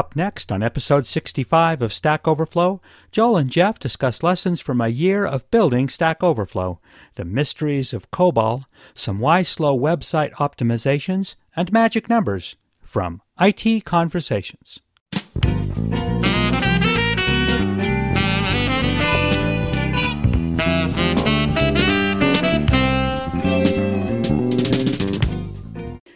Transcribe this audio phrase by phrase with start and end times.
[0.00, 2.80] Up next on episode 65 of Stack Overflow,
[3.12, 6.80] Joel and Jeff discuss lessons from a year of building Stack Overflow,
[7.16, 14.80] the mysteries of COBOL, some YSlow website optimizations, and magic numbers from IT Conversations.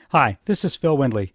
[0.08, 1.34] Hi, this is Phil Windley.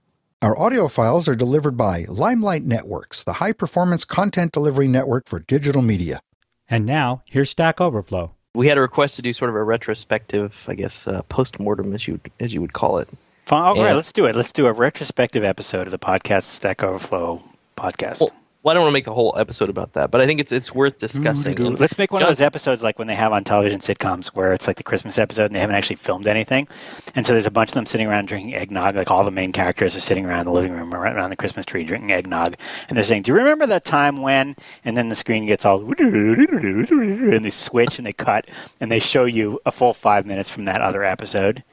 [0.43, 5.37] Our audio files are delivered by Limelight Networks, the high performance content delivery network for
[5.37, 6.19] digital media.
[6.67, 8.33] And now, here's Stack Overflow.
[8.55, 11.93] We had a request to do sort of a retrospective, I guess, uh, post mortem,
[11.93, 13.07] as you as you would call it.
[13.45, 13.77] Fine.
[13.77, 14.35] All right, let's do it.
[14.35, 17.43] Let's do a retrospective episode of the podcast Stack Overflow
[17.77, 18.21] podcast.
[18.21, 20.39] Well, well, I don't want to make the whole episode about that, but I think
[20.39, 21.59] it's it's worth discussing.
[21.59, 24.27] And Let's make one John- of those episodes like when they have on television sitcoms
[24.27, 26.67] where it's like the Christmas episode and they haven't actually filmed anything.
[27.15, 28.95] And so there's a bunch of them sitting around drinking eggnog.
[28.95, 31.65] Like all the main characters are sitting around the living room around around the Christmas
[31.65, 32.55] tree drinking eggnog.
[32.87, 34.55] And they're saying, Do you remember that time when?
[34.85, 38.47] And then the screen gets all and they switch and they cut
[38.79, 41.63] and they show you a full five minutes from that other episode.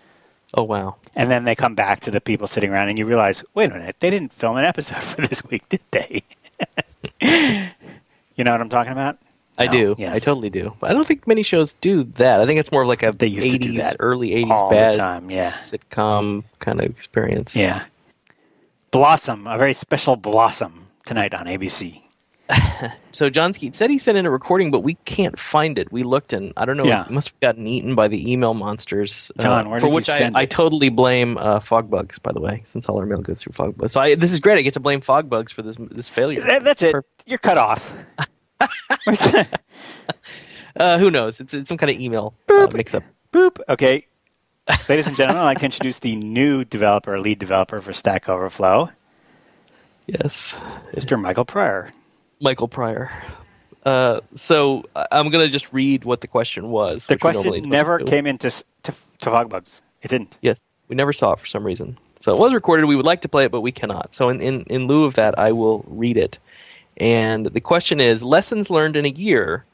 [0.54, 0.96] Oh wow!
[1.14, 3.74] And then they come back to the people sitting around, and you realize, wait a
[3.74, 6.22] minute, they didn't film an episode for this week, did they?
[7.20, 9.18] you know what I'm talking about?
[9.60, 9.94] I No, do.
[9.98, 10.14] yes.
[10.14, 10.72] I totally do.
[10.78, 12.40] But I don't think many shows do that.
[12.40, 14.50] I think it's more of like a They used to do 80s, that early 80s
[14.50, 15.50] all the bad time, yeah.
[15.50, 17.56] sitcom kind of experience.
[17.56, 17.84] Yeah.
[18.92, 22.02] Blossom, a very special blossom tonight on ABC.
[23.12, 25.90] So Jon Skeet said he sent in a recording, but we can't find it.
[25.90, 26.84] We looked, and I don't know.
[26.84, 27.04] Yeah.
[27.04, 29.32] It must have gotten eaten by the email monsters.
[29.38, 32.22] uh, Jon, where for did you which send I, I totally blame uh, FogBugz.
[32.22, 34.56] By the way, since all our mail goes through FogBugz, so I, this is great.
[34.58, 36.40] I get to blame FogBugz for this this failure.
[36.42, 36.92] That- that's it.
[36.92, 37.92] For- You're cut off.
[40.76, 41.40] uh, who knows?
[41.40, 43.02] It's, it's some kind of email uh, mix-up.
[43.32, 43.58] Boop.
[43.68, 44.06] Okay.
[44.88, 48.90] Ladies and gentlemen, I'd like to introduce the new developer, lead developer for Stack Overflow,
[50.06, 50.54] Yes,
[50.94, 51.20] Mr.
[51.20, 51.90] Michael Pryor.
[52.40, 53.10] Michael Pryor.
[53.84, 57.06] Uh, so I'm gonna just read what the question was.
[57.06, 59.62] The which we normally question never came into to, to.
[60.02, 60.38] It didn't.
[60.42, 61.96] Yes, we never saw it for some reason.
[62.20, 62.86] So it was recorded.
[62.86, 64.14] We would like to play it, but we cannot.
[64.14, 66.38] So in, in, in lieu of that, I will read it.
[66.96, 69.64] And the question is Lessons learned in a year.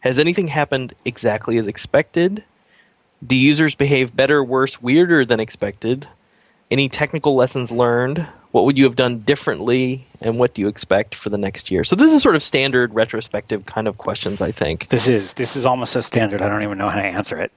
[0.00, 2.44] Has anything happened exactly as expected?
[3.26, 6.06] Do users behave better, worse, weirder than expected?
[6.70, 8.26] Any technical lessons learned?
[8.56, 10.06] What would you have done differently?
[10.22, 11.84] And what do you expect for the next year?
[11.84, 14.88] So this is sort of standard retrospective kind of questions, I think.
[14.88, 16.40] This is this is almost so standard.
[16.40, 17.52] I don't even know how to answer it.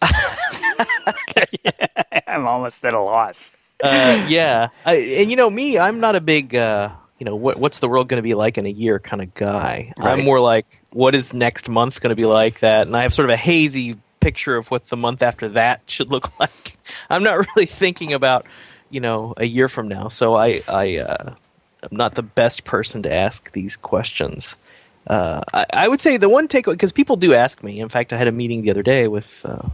[2.28, 3.50] I'm almost at a loss.
[3.82, 7.58] uh, yeah, I, and you know me, I'm not a big, uh, you know, what,
[7.58, 9.92] what's the world going to be like in a year kind of guy.
[9.98, 10.12] Right.
[10.12, 12.60] I'm more like, what is next month going to be like?
[12.60, 15.80] That, and I have sort of a hazy picture of what the month after that
[15.86, 16.76] should look like.
[17.10, 18.46] I'm not really thinking about,
[18.90, 20.08] you know, a year from now.
[20.08, 21.34] So I, I, uh,
[21.82, 24.56] I'm not the best person to ask these questions.
[25.06, 27.80] Uh, I, I would say the one takeaway because people do ask me.
[27.80, 29.68] In fact, I had a meeting the other day with uh,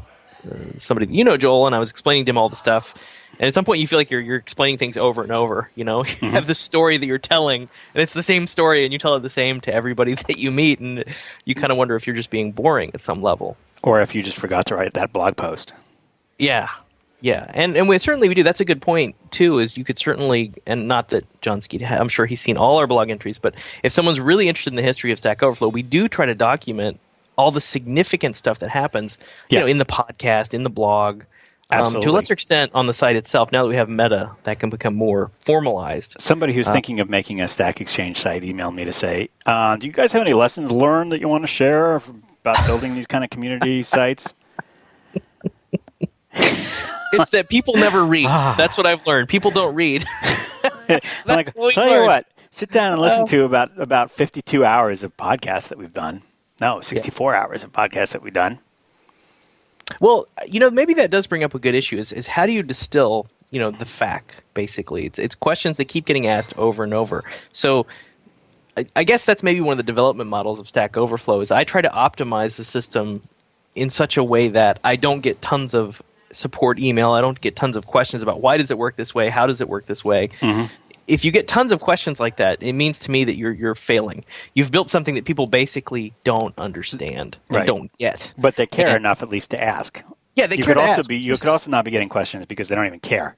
[0.79, 2.95] somebody you know, Joel, and I was explaining to him all the stuff.
[3.39, 5.71] And at some point, you feel like you're you're explaining things over and over.
[5.75, 7.63] You know, you have the story that you're telling,
[7.95, 10.51] and it's the same story, and you tell it the same to everybody that you
[10.51, 11.05] meet, and
[11.45, 13.57] you kind of wonder if you're just being boring at some level.
[13.83, 15.73] Or if you just forgot to write that blog post.
[16.39, 16.69] Yeah,
[17.23, 18.43] yeah, and and we certainly we do.
[18.43, 19.59] That's a good point too.
[19.61, 22.87] Is you could certainly, and not that Jon Skeet, I'm sure he's seen all our
[22.87, 26.09] blog entries, but if someone's really interested in the history of Stack Overflow, we do
[26.09, 27.01] try to document
[27.39, 29.17] all the significant stuff that happens,
[29.49, 29.61] you Yeah.
[29.61, 31.23] know, in the podcast, in the blog.
[31.71, 33.51] Um, to a lesser extent on the site itself.
[33.51, 36.17] Now that we have Meta, that can become more formalized.
[36.19, 39.77] Somebody who's Uh, thinking of making a Stack Exchange site emailed me to say, uh,
[39.77, 41.95] "Do you guys have any lessons learned that you want to share
[42.45, 44.35] about building these kind of community sites?"
[47.13, 48.27] It's that people never read.
[48.27, 48.55] Ah.
[48.57, 49.29] That's what I've learned.
[49.29, 50.05] People don't read.
[50.89, 55.03] I'm like, tell you what, sit down and listen Well- to about about 52 hours
[55.03, 56.23] of podcasts that we've done.
[56.61, 58.61] No, 64 hours of podcasts that we've done.
[60.01, 61.99] Well, you know, maybe that does bring up a good issue.
[61.99, 64.33] Is is how do you distill, you know, the fact?
[64.55, 67.25] Basically, it's it's questions that keep getting asked over and over.
[67.53, 67.87] So,
[68.77, 71.41] I, I guess that's maybe one of the development models of Stack Overflow.
[71.41, 73.23] Is I try to optimize the system
[73.75, 76.01] in such a way that I don't get tons of
[76.33, 77.13] support email.
[77.13, 79.29] I don't get tons of questions about why does it work this way?
[79.29, 80.29] How does it work this way?
[80.41, 80.73] Mm-hmm.
[81.09, 83.75] if you get tons of questions like that, it means to me that you're you're
[83.75, 84.25] failing.
[84.55, 87.67] You've built something that people basically don't understand and Right.
[87.67, 88.31] don't get.
[88.39, 88.97] But they care Yeah.
[88.97, 90.01] enough at least to ask.
[90.37, 92.47] Yeah, they you care could also ask, be you could also not be getting questions
[92.47, 93.37] because they don't even care.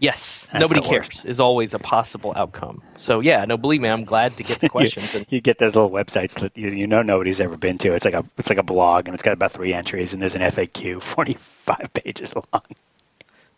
[0.00, 2.82] Yes, That's nobody cares is always a possible outcome.
[2.96, 5.12] So yeah, no, believe me, I'm glad to get the questions.
[5.12, 7.92] you, you get those little websites that you, you know nobody's ever been to.
[7.94, 10.34] It's like a it's like a blog and it's got about three entries and there's
[10.36, 12.62] an FAQ, forty five pages long.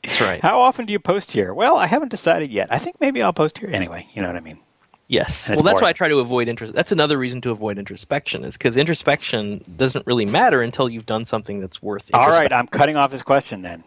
[0.03, 0.41] that's right.
[0.41, 1.53] How often do you post here?
[1.53, 2.69] Well, I haven't decided yet.
[2.73, 4.09] I think maybe I'll post here anyway.
[4.15, 4.61] You know what I mean?
[5.09, 5.49] Yes.
[5.49, 6.73] Well, it's that's why I try to avoid interest.
[6.73, 11.25] That's another reason to avoid introspection is because introspection doesn't really matter until you've done
[11.25, 12.09] something that's worth.
[12.15, 13.83] All right, I'm cutting off this question then.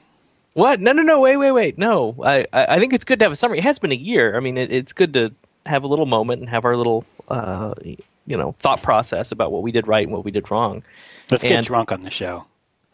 [0.53, 0.79] What?
[0.79, 1.19] No, no, no.
[1.19, 1.77] Wait, wait, wait.
[1.77, 3.57] No, I, I I think it's good to have a summary.
[3.59, 4.35] It has been a year.
[4.35, 5.33] I mean, it, it's good to
[5.65, 9.63] have a little moment and have our little, uh, you know, thought process about what
[9.63, 10.83] we did right and what we did wrong.
[11.31, 12.45] Let's get drunk on the show.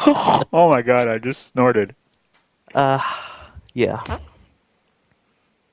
[0.05, 0.45] show.
[0.53, 1.95] oh my god, I just snorted.
[3.73, 4.03] Yeah.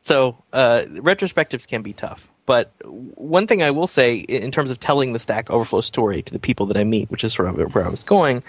[0.03, 4.81] So uh, retrospectives can be tough, but one thing I will say in terms of
[4.81, 7.75] telling the Stack Overflow story to the people that I meet, which is sort of
[7.75, 8.43] where I was going,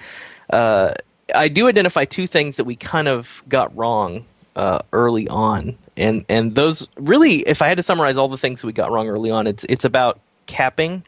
[0.51, 0.93] uh,
[1.35, 6.23] I do identify two things that we kind of got wrong uh, early on, and
[6.29, 9.07] and those really, if I had to summarize all the things that we got wrong
[9.09, 11.03] early on, it's it's about capping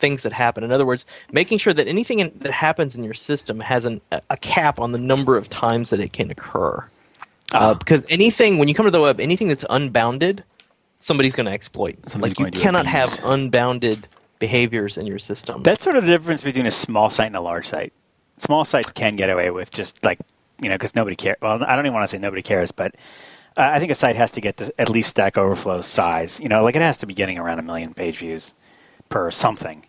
[0.00, 0.64] things that happen.
[0.64, 4.00] In other words, making sure that anything in, that happens in your system has an,
[4.28, 6.84] a, cap on the number of times that it can occur.
[7.52, 7.70] Ah.
[7.70, 10.42] Uh, because anything, when you come to the web, anything that's unbounded,
[11.04, 11.98] somebody's going to exploit.
[12.08, 14.08] Somebody's like you cannot have unbounded
[14.38, 15.62] behaviors in your system.
[15.62, 17.92] That's sort of the difference between a small site and a large site.
[18.38, 20.18] Small sites can get away with just like
[20.60, 21.36] you know because nobody cares.
[21.42, 22.94] Well, I don't even want to say nobody cares, but
[23.56, 26.40] uh, I think a site has to get to at least Stack Overflow size.
[26.40, 28.54] You know, like it has to be getting around a million page views
[29.10, 29.86] per something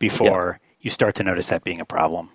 [0.00, 2.30] before you start to notice that being a problem.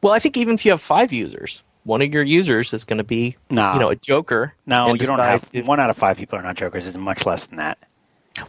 [0.00, 2.98] well, I think even if you have five users, one of your users is going
[2.98, 3.74] to be, Nah.
[3.74, 4.54] you know, a joker.
[4.66, 6.86] No, you don't have if- one out of five people are not jokers.
[6.86, 7.78] It's much less than that.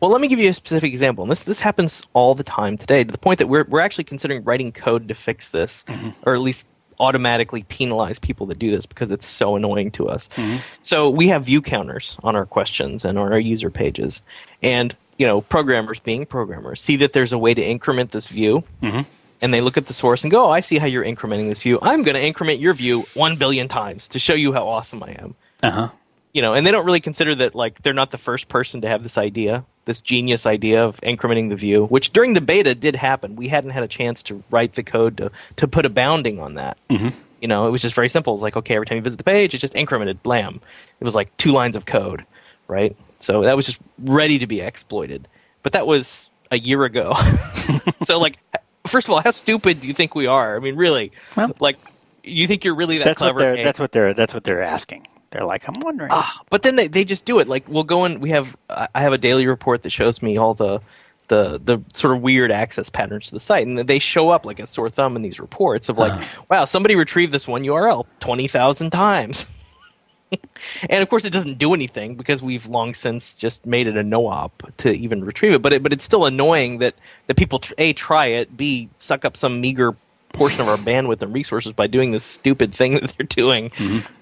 [0.01, 1.23] Well, let me give you a specific example.
[1.23, 4.03] And this this happens all the time today to the point that we're we're actually
[4.03, 6.09] considering writing code to fix this, mm-hmm.
[6.23, 6.67] or at least
[6.99, 10.29] automatically penalize people that do this because it's so annoying to us.
[10.35, 10.57] Mm-hmm.
[10.81, 14.21] So we have view counters on our questions and on our user pages,
[14.61, 18.63] and you know, programmers being programmers see that there's a way to increment this view.
[18.81, 19.01] Mm-hmm.
[19.41, 21.63] And they look at the source and go, oh, I see how you're incrementing this
[21.63, 21.79] view.
[21.81, 25.11] I'm going to increment your view one billion times to show you how awesome I
[25.19, 25.89] am Uh huh.
[26.33, 28.87] you know, and they don't really consider that like they're not the first person to
[28.87, 32.95] have this idea, this genius idea of incrementing the view, which during the beta did
[32.95, 33.35] happen.
[33.35, 36.53] We hadn't had a chance to write the code to to put a bounding on
[36.55, 36.77] that.
[36.89, 37.09] Mm-hmm.
[37.41, 38.35] You know, it was just very simple.
[38.35, 40.21] It's like okay, every time you visit the page, it's just incremented.
[40.21, 40.61] Blam.
[40.99, 42.23] It was like two lines of code,
[42.67, 42.95] right?
[43.17, 45.27] So that was just ready to be exploited.
[45.63, 47.13] But that was a year ago.
[48.05, 48.37] so like,
[48.87, 50.55] first of all, how stupid do you think we are?
[50.55, 51.77] I mean, really, Well- like.
[52.23, 53.33] You think you're really that That's clever?
[53.33, 53.55] what they're.
[53.55, 54.13] Hey, That's what they're.
[54.13, 55.07] That's what they're asking.
[55.31, 56.11] They're like, I'm wondering.
[56.13, 57.47] Ah, but then they, they just do it.
[57.47, 60.53] Like we'll go and We have I have a daily report that shows me all
[60.53, 60.81] the
[61.29, 64.59] the the sort of weird access patterns to the site, and they show up like
[64.59, 66.13] a sore thumb in these reports of like,
[66.51, 69.47] wow, somebody retrieved this one URL twenty thousand times.
[70.89, 74.03] and of course, it doesn't do anything because we've long since just made it a
[74.03, 75.61] no-op to even retrieve it.
[75.61, 76.95] But it, but it's still annoying that
[77.27, 79.95] that people tr- a try it, b suck up some meager
[80.33, 83.71] portion of our bandwidth and resources by doing this stupid thing that they're doing.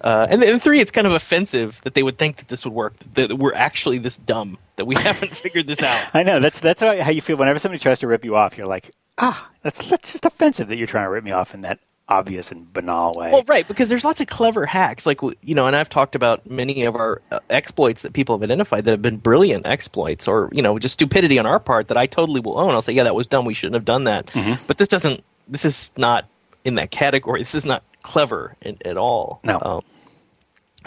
[0.01, 2.73] Uh, and then three, it's kind of offensive that they would think that this would
[2.73, 2.93] work.
[3.13, 6.09] That we're actually this dumb that we haven't figured this out.
[6.13, 8.57] I know that's that's how, how you feel whenever somebody tries to rip you off.
[8.57, 11.61] You're like, ah, that's that's just offensive that you're trying to rip me off in
[11.61, 13.31] that obvious and banal way.
[13.31, 16.49] Well, right, because there's lots of clever hacks, like you know, and I've talked about
[16.49, 20.49] many of our uh, exploits that people have identified that have been brilliant exploits, or
[20.51, 22.71] you know, just stupidity on our part that I totally will own.
[22.71, 23.45] I'll say, yeah, that was dumb.
[23.45, 24.27] We shouldn't have done that.
[24.27, 24.63] Mm-hmm.
[24.67, 25.23] But this doesn't.
[25.47, 26.27] This is not
[26.65, 27.41] in that category.
[27.41, 29.39] This is not clever in, at all.
[29.43, 29.59] No.
[29.61, 29.81] Um,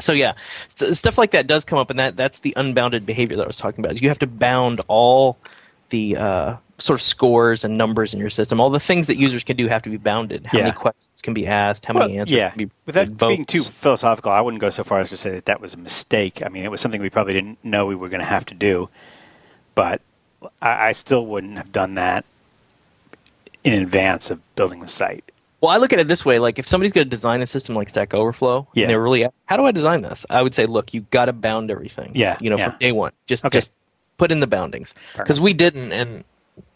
[0.00, 0.34] so yeah,
[0.74, 3.46] st- stuff like that does come up, and that that's the unbounded behavior that I
[3.46, 4.00] was talking about.
[4.00, 5.38] You have to bound all
[5.90, 8.60] the uh, sort of scores and numbers in your system.
[8.60, 10.46] All the things that users can do have to be bounded.
[10.46, 10.64] How Yeah.
[10.64, 11.86] many questions can be asked?
[11.86, 12.50] How Well, many answers yeah.
[12.50, 13.28] can be Without invoked?
[13.30, 15.76] being too philosophical, I wouldn't go so far as to say that that was a
[15.76, 16.42] mistake.
[16.44, 18.54] I mean, it was something we probably didn't know we were going to have to
[18.54, 18.88] do,
[19.74, 20.00] but
[20.60, 22.24] I, I still wouldn't have done that
[23.64, 25.24] in advance of building the site.
[25.60, 27.76] Well, I look at it this way: like if somebody's going to design a system
[27.76, 28.82] like Stack Overflow, Yeah.
[28.84, 30.26] and they're really, ask, how do I design this?
[30.28, 32.10] I would say, look, you've got to bound everything.
[32.14, 32.70] Yeah, you know, yeah.
[32.70, 33.58] from day one, just Okay.
[33.58, 33.70] just
[34.18, 36.24] put in the boundings because we didn't, and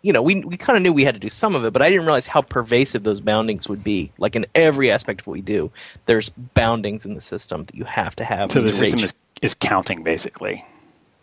[0.02, 1.82] you know, we we kind of knew we had to do some of it, but
[1.82, 4.10] I didn't realize how pervasive those boundings would be.
[4.18, 5.70] Like in every aspect of what we do,
[6.06, 8.52] there's boundings in the system that you have to have.
[8.52, 10.64] So the system is, is counting basically.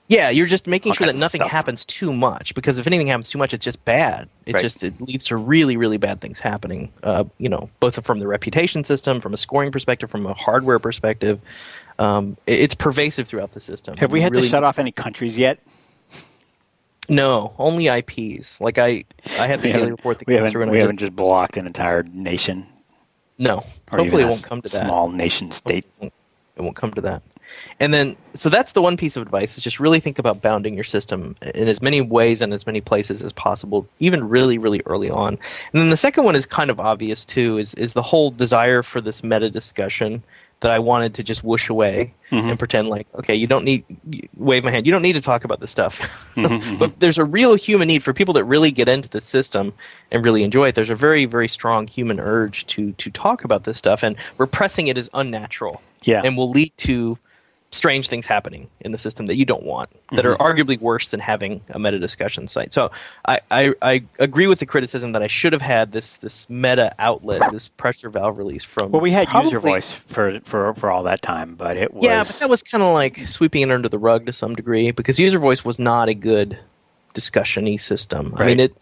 [0.09, 1.49] Yeah, you're just making All sure that nothing stuff.
[1.49, 4.27] happens too much because if anything happens too much, it's just bad.
[4.45, 4.61] It Right.
[4.61, 6.91] just it leads to really, really bad things happening.
[7.01, 10.77] Uh, you know, both from the reputation system, from a scoring perspective, from a hardware
[10.77, 11.39] perspective.
[11.99, 13.95] Um, it- it's pervasive throughout the system.
[13.97, 15.57] Have we had really to shut off any countries yet?
[17.09, 18.61] No, only IPs.
[18.61, 19.03] Like I,
[19.37, 20.97] I had We this daily report that we came haven't, through, and we I haven't
[20.99, 22.67] just, just blocked an entire nation.
[23.37, 23.65] no.
[23.91, 24.85] Or Hopefully, it won't come to that.
[24.85, 25.85] small nation state.
[26.01, 26.11] It
[26.57, 27.21] won't come to that.
[27.79, 30.73] And then, so that's the one piece of advice: is just really think about bounding
[30.75, 34.81] your system in as many ways and as many places as possible, even really, really
[34.87, 35.37] early on.
[35.73, 38.81] And then the second one is kind of obvious too: is is the whole desire
[38.81, 40.23] for this meta discussion
[40.63, 42.49] that I wanted to just whoosh away mm-hmm.
[42.49, 43.83] and pretend like, okay, you don't need
[44.37, 44.85] wave my hand.
[44.85, 46.01] You don't need to talk about this stuff.
[46.33, 46.99] Mm-hmm, but mm-hmm.
[46.99, 49.71] there's a real human need for people that really get into the system
[50.11, 50.73] and really enjoy it.
[50.73, 54.87] There's a very, very strong human urge to to talk about this stuff, and repressing
[54.87, 56.21] it is unnatural Yeah.
[56.23, 57.19] and will lead to
[57.73, 60.43] strange things happening in the system that you don't want that are mm-hmm.
[60.43, 62.71] arguably worse than having a meta discussion site.
[62.71, 62.91] So
[63.25, 66.93] I, I, I agree with the criticism that i should have had this this meta
[66.99, 71.21] outlet this pressure valve release from Well, we had UserVoice for, for, for all that
[71.21, 72.03] time, but it was.
[72.03, 74.91] yeah but that was kind of like sweeping it under the rug to some degree
[74.91, 76.59] because UserVoice was not a good
[77.13, 78.33] discussion-y system.
[78.37, 78.75] I mean it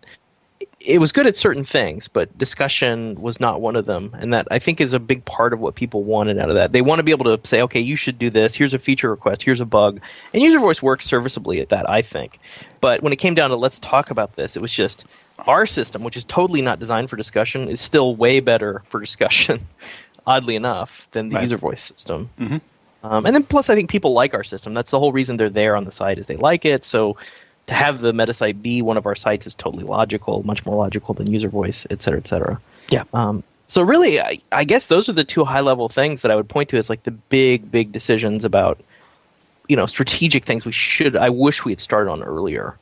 [0.85, 4.15] it was good at certain things, but discussion was not one of them.
[4.19, 6.71] And that I think is a big part of what people wanted out of that.
[6.71, 8.55] They want to be able to say, okay, you should do this.
[8.55, 9.43] Here's a feature request.
[9.43, 10.01] Here's a bug.
[10.33, 12.39] And UserVoice works serviceably at that, I think.
[12.79, 15.05] But when it came down to let's talk about this, it was just
[15.47, 19.67] our system, which is totally not designed for discussion, is still way better for discussion,
[20.27, 21.47] oddly enough, than the Right.
[21.49, 22.29] UserVoice system.
[23.03, 24.73] Um, and then plus, I think people like our system.
[24.73, 26.85] That's the whole reason they're there on the site is they like it.
[26.85, 27.17] So
[27.71, 30.75] to have the meta site be one of our sites is totally logical, much more
[30.75, 32.59] logical than UserVoice, et cetera, et cetera.
[32.89, 33.05] Yeah.
[33.13, 36.35] Um, so really, I, I guess those are the two high level things that I
[36.35, 38.77] would point to as like the big, big decisions about,
[39.69, 41.15] you know, strategic things we should.
[41.15, 42.75] I wish we had started on earlier.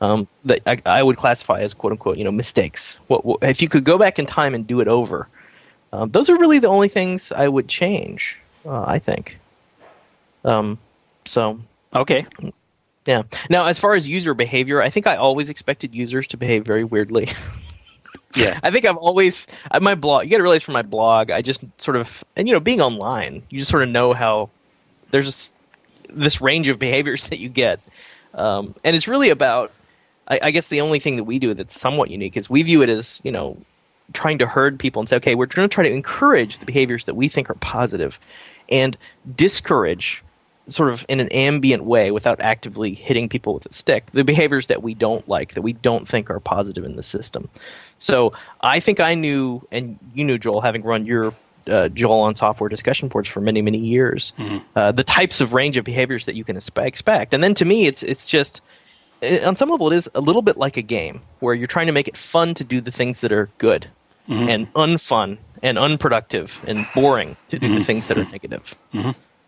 [0.00, 2.96] Um, that I, I would classify as quote unquote, you know, mistakes.
[3.06, 5.28] What, what if you could go back in time and do it over?
[5.92, 8.36] Um, those are really the only things I would change.
[8.66, 9.38] Uh, I think.
[10.44, 10.78] Um,
[11.26, 11.60] so
[11.94, 12.26] Okay.
[13.06, 13.22] Yeah.
[13.50, 16.84] Now, as far as user behavior, I think I always expected users to behave very
[16.84, 17.28] weirdly.
[18.34, 18.58] Yeah.
[18.62, 20.24] I think I've always uh, my blog.
[20.24, 22.80] You got to realize from my blog, I just sort of and you know being
[22.80, 24.50] online, you just sort of know how
[25.10, 25.52] there's this,
[26.08, 27.80] this range of behaviors that you get,
[28.34, 29.72] um, and it's really about.
[30.28, 32.80] I, I guess the only thing that we do that's somewhat unique is we view
[32.82, 33.60] it as you know
[34.12, 37.04] trying to herd people and say, okay, we're going to try to encourage the behaviors
[37.06, 38.18] that we think are positive,
[38.70, 38.96] and
[39.36, 40.22] discourage
[40.68, 44.68] sort of in an ambient way without actively hitting people with a stick the behaviors
[44.68, 47.48] that we don't like that we don't think are positive in the system.
[47.98, 51.34] So i think i knew and you knew joel having run your
[51.68, 54.58] uh, joel on software discussion boards for many many years mm-hmm.
[54.76, 57.32] uh, the types of range of behaviors that you can expect.
[57.34, 58.60] And then to me it's it's just
[59.20, 61.86] it- on some level it is a little bit like a game where you're trying
[61.86, 63.86] to make it fun to do the things that are good
[64.28, 64.48] mm-hmm.
[64.48, 67.84] and unfun and unproductive and boring to do the mm-hmm.
[67.84, 68.74] things that are negative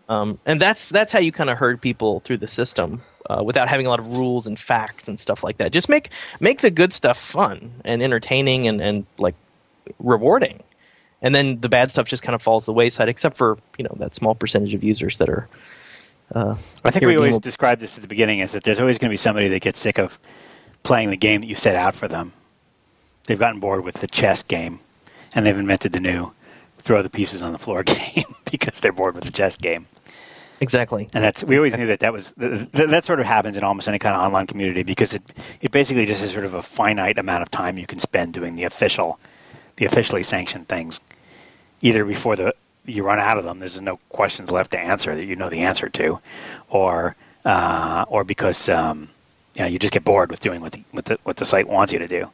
[0.09, 3.67] um, and that's that's how you kind of herd people through the system uh, without
[3.67, 5.71] having a lot of rules and facts and stuff like that.
[5.71, 9.35] Just make make the good stuff fun and entertaining and, and like
[9.99, 10.61] rewarding,
[11.21, 13.09] and then the bad stuff just kind of falls the wayside.
[13.09, 15.47] Except for you know that small percentage of users that are.
[16.33, 19.09] Uh, I think we always described this at the beginning is that there's always going
[19.09, 20.17] to be somebody that gets sick of
[20.81, 22.33] playing the game that you set out for them.
[23.27, 24.79] They've gotten bored with the chess game,
[25.35, 26.31] and they've invented the new
[26.85, 29.87] throw the pieces on the floor game because they're bored with the chess game.
[30.59, 31.09] Exactly.
[31.13, 33.63] And that's we always knew that that was th- th- that sort of happens in
[33.63, 35.23] almost any kind of online community because it
[35.61, 38.55] it basically just is sort of a finite amount of time you can spend doing
[38.55, 39.19] the official,
[39.77, 40.99] the officially sanctioned things,
[41.81, 43.59] either before the you run out of them.
[43.59, 46.19] There's no questions left to answer that you know the answer to,
[46.69, 49.09] or uh, or because um,
[49.55, 51.67] you, know, you just get bored with doing what the, what the what the site
[51.67, 52.29] wants you to do.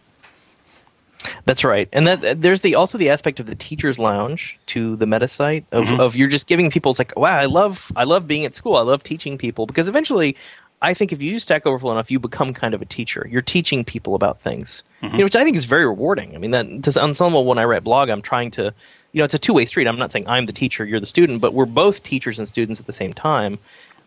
[1.45, 5.05] That's right, and that there's the also the aspect of the teachers' lounge to the
[5.05, 5.99] meta site of, Mm-hmm.
[5.99, 8.75] of you're just giving people it's like wow I love I love being at school.
[8.75, 10.35] I love teaching people because eventually
[10.81, 13.27] I think if you use Stack Overflow enough you become kind of a teacher.
[13.29, 15.15] You're teaching people about things Mm-hmm.
[15.15, 16.35] you know, which I think is very rewarding.
[16.35, 18.73] I mean that to, on some level when I write blog I'm trying to
[19.11, 19.87] you know it's a two way street.
[19.87, 22.79] I'm not saying I'm the teacher you're the student but we're both teachers and students
[22.79, 23.59] at the same time.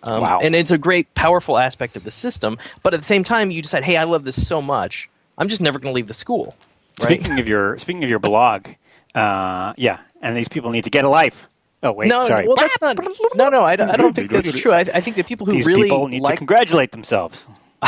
[0.03, 0.41] Um, Wow.
[0.43, 3.63] and it's a great powerful aspect of the system but at the same time you
[3.63, 6.55] decide hey I love this so much I'm just never going to leave the school
[7.01, 8.69] right Speaking of your speaking of your blog,
[9.15, 11.47] uh, yeah, and these people need to get a life.
[11.83, 12.47] Oh wait, no, sorry.
[12.47, 12.99] well, that's not.
[13.35, 14.73] No, no, I don't, I don't think that's true.
[14.73, 17.47] I, I think the people who these really people need to congratulate themselves.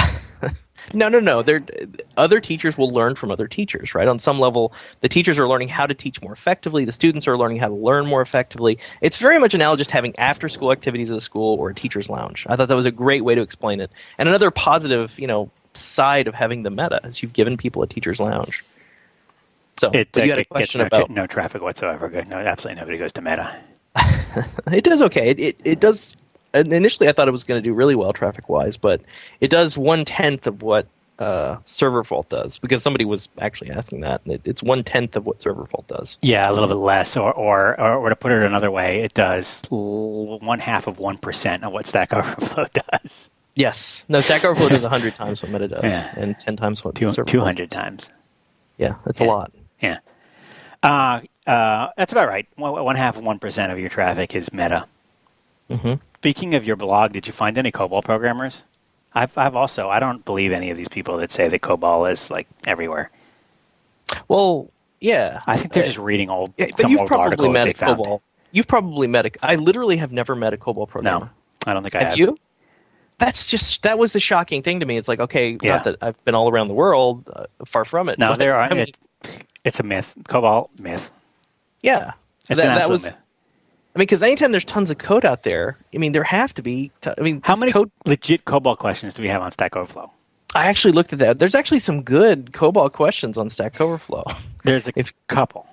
[0.94, 1.42] No, no, no.
[1.42, 1.60] They're,
[2.16, 4.08] other teachers will learn from other teachers, right?
[4.08, 6.84] On some level, the teachers are learning how to teach more effectively.
[6.84, 8.78] The students are learning how to learn more effectively.
[9.00, 12.46] It's very much analogous to having after-school activities at a school or a teacher's lounge.
[12.48, 13.90] I thought that was a great way to explain it.
[14.18, 17.86] And another positive, you know, side of having the meta is you've given people a
[17.86, 18.64] teacher's lounge.
[19.78, 22.08] So, It, but you had a it gets question no, about no traffic whatsoever.
[22.26, 23.56] No, absolutely nobody goes to Meta.
[24.72, 25.30] it does okay.
[25.30, 26.16] It it, it does.
[26.54, 29.02] Initially, I thought it was going to do really well traffic wise, but
[29.40, 30.86] it does one tenth of what
[31.18, 34.22] uh, Server Fault does because somebody was actually asking that.
[34.24, 36.16] and It, it's one tenth of what Server Fault does.
[36.22, 39.12] Yeah, a little bit less, or or or, or to put it another way, it
[39.14, 43.28] does l- one half of one percent of what Stack Overflow does.
[43.54, 44.20] Yes, no.
[44.22, 46.12] Stack Overflow does hundred times what Meta does, Yeah.
[46.16, 48.08] and ten times what Two Server two Fault hundred times.
[48.78, 49.26] Yeah, that's Yeah.
[49.26, 49.52] a lot.
[49.80, 49.98] Yeah.
[50.82, 52.46] Uh, uh, that's about right.
[52.56, 54.86] One, one half of one percent of your traffic is Meta.
[55.70, 58.64] hmm Speaking of your blog, did you find any COBOL programmers?
[59.14, 62.30] I've, I've also, I don't believe any of these people that say that COBOL is
[62.30, 63.10] like everywhere.
[64.28, 65.40] Well, yeah.
[65.46, 67.74] I think they're Uh, just reading old, yeah, but some you've old probably met a
[67.74, 67.98] found.
[68.00, 68.20] COBOL.
[68.52, 69.30] You've probably met a.
[69.42, 71.26] I literally have never met a COBOL programmer.
[71.26, 71.30] No,
[71.70, 72.18] I don't think I have, have.
[72.18, 72.36] you?
[73.18, 74.96] That's just that was the shocking thing to me.
[74.96, 75.76] It's like okay, Yeah.
[75.76, 78.18] not that I've been all around the world, uh, far from it.
[78.18, 78.62] No, there are.
[78.62, 78.98] I mean, it,
[79.66, 80.14] it's a myth.
[80.24, 81.12] COBOL myth.
[81.82, 82.12] yeah,
[82.48, 83.04] It's that, an that was.
[83.04, 83.28] myth.
[83.94, 86.62] I mean, because anytime there's tons of code out there, I mean, there have to
[86.62, 86.90] be.
[87.02, 87.90] T- I mean, How many code?
[88.04, 90.10] legit COBOL questions do we have on Stack Overflow?
[90.54, 91.38] I actually looked at that.
[91.38, 94.24] There's actually some good COBOL questions on Stack Overflow.
[94.64, 95.66] There's a If- couple.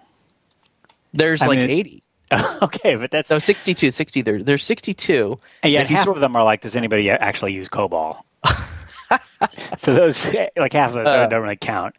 [1.14, 2.04] There's I like mean, 80.
[2.64, 3.92] okay, but that's No, 62.
[3.92, 4.22] 60.
[4.24, 5.38] There, there's 62.
[5.62, 8.22] and yet if you half sort- of them are like, does anybody actually use COBOL?
[9.78, 11.14] so those like half of those Uh.
[11.18, 11.96] don't, don't really count.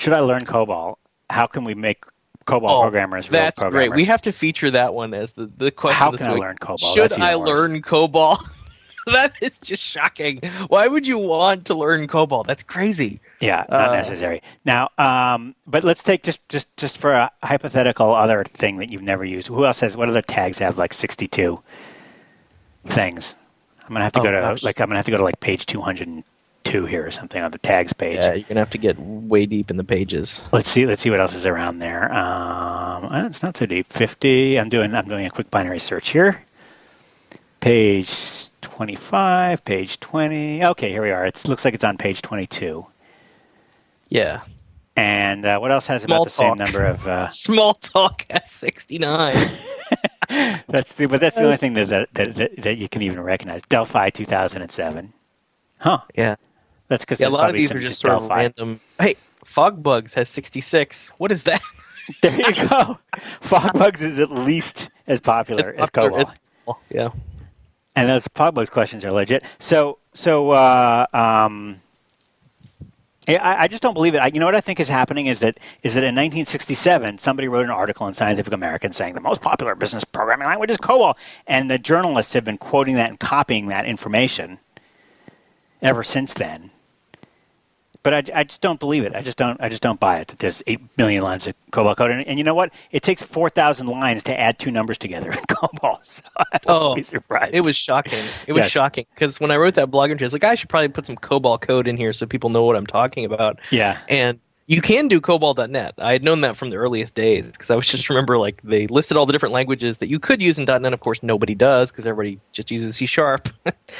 [0.00, 0.96] Should I learn COBOL?
[1.28, 2.04] How can we make
[2.46, 3.88] COBOL programmers real Oh, That's programmers?
[3.90, 3.96] great.
[3.96, 6.40] We have to feature that one as the, the question How this can I week.
[6.42, 6.94] learn COBOL?
[6.94, 7.46] Should I worse.
[7.48, 8.38] learn COBOL?
[9.12, 10.40] that is just shocking.
[10.68, 12.46] Why would you want to learn COBOL?
[12.46, 13.20] That's crazy.
[13.40, 14.42] Yeah, not Uh, necessary.
[14.64, 19.02] Now, um, but let's take just just just for a hypothetical other thing that you've
[19.02, 19.48] never used.
[19.48, 19.98] Who else has?
[19.98, 21.60] What other tags have like sixty-two
[22.86, 23.34] things?
[23.82, 24.62] I'm gonna have to Oh, go to gosh.
[24.62, 26.24] like I'm gonna have to go to like page two hundred and
[26.64, 28.16] two here or something on the tags page.
[28.16, 30.42] Yeah, you're gonna have to get way deep in the pages.
[30.52, 30.86] Let's see.
[30.86, 32.12] Let's see what else is around there.
[32.12, 33.92] Um, uh, it's not so deep.
[33.92, 34.58] Fifty.
[34.58, 34.94] I'm doing.
[34.94, 36.42] I'm doing a quick binary search here.
[37.60, 39.64] Page twenty-five.
[39.64, 40.64] Page twenty.
[40.64, 41.26] Okay, here we are.
[41.26, 42.86] It looks like it's on page twenty-two.
[44.08, 44.42] Yeah.
[44.96, 47.06] And uh, what else has Small about the same number of?
[47.06, 49.50] Uh, Smalltalk at 69.
[50.68, 53.20] that's the, but that's the only thing that that, that that that you can even
[53.20, 53.62] recognize.
[53.68, 55.12] Delphi 2007.
[55.78, 55.98] Huh.
[56.14, 56.36] yeah.
[56.90, 58.80] That's because Yeah, a lot of these are just sort of random.
[58.98, 59.14] Hey,
[59.46, 61.10] FogBugz has 66.
[61.16, 61.62] What is that?
[62.22, 62.98] There you go.
[63.40, 66.28] FogBugz is at least as popular as COBOL.
[66.88, 67.10] yeah.
[67.94, 69.44] And those FogBugz questions are legit.
[69.60, 71.80] So, so uh, um,
[73.28, 74.18] I, I just don't believe it.
[74.18, 77.46] I, you know what I think is happening is that is that in 1967 somebody
[77.46, 81.16] wrote an article in Scientific American saying the most popular business programming language is COBOL,
[81.46, 84.58] and the journalists have been quoting that and copying that information
[85.80, 86.72] ever since then.
[88.02, 89.14] But I, I just don't believe it.
[89.14, 89.60] I just don't.
[89.60, 92.38] I just don't buy it that there's eight million lines of COBOL code, and, and
[92.38, 92.72] you know what?
[92.92, 95.98] It takes four thousand lines to add two numbers together in COBOL.
[96.02, 97.54] So I Oh, wouldn't be surprised.
[97.54, 98.24] It was shocking.
[98.46, 98.70] It was Yes.
[98.70, 101.04] shocking because when I wrote that blog entry, I was like, I should probably put
[101.04, 103.58] some COBOL code in here so people know what I'm talking about.
[103.70, 103.98] Yeah.
[104.08, 105.94] And you can do COBOL.net.
[105.98, 108.86] I had known that from the earliest days because I was just remember like they
[108.86, 110.94] listed all the different languages that you could use in .net.
[110.94, 113.50] Of course, nobody does because everybody just uses C sharp.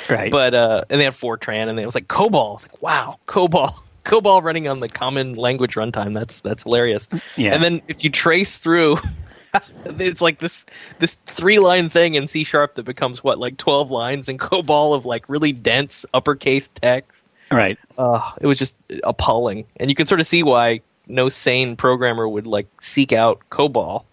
[0.08, 0.30] Right.
[0.32, 2.54] but uh, and they had Fortran, and it was like COBOL.
[2.54, 3.74] It's like wow, COBOL.
[4.04, 6.14] COBOL running on the common language runtime.
[6.14, 7.08] That's that's hilarious.
[7.36, 7.54] Yeah.
[7.54, 8.98] And then if you trace through,
[9.84, 10.64] it's like this
[10.98, 14.94] this three line thing in C sharp that becomes what like twelve lines in COBOL
[14.94, 17.24] of like really dense uppercase text.
[17.50, 17.78] right.
[17.98, 22.28] Uh, it was just appalling, and you can sort of see why no sane programmer
[22.28, 24.04] would like seek out COBOL.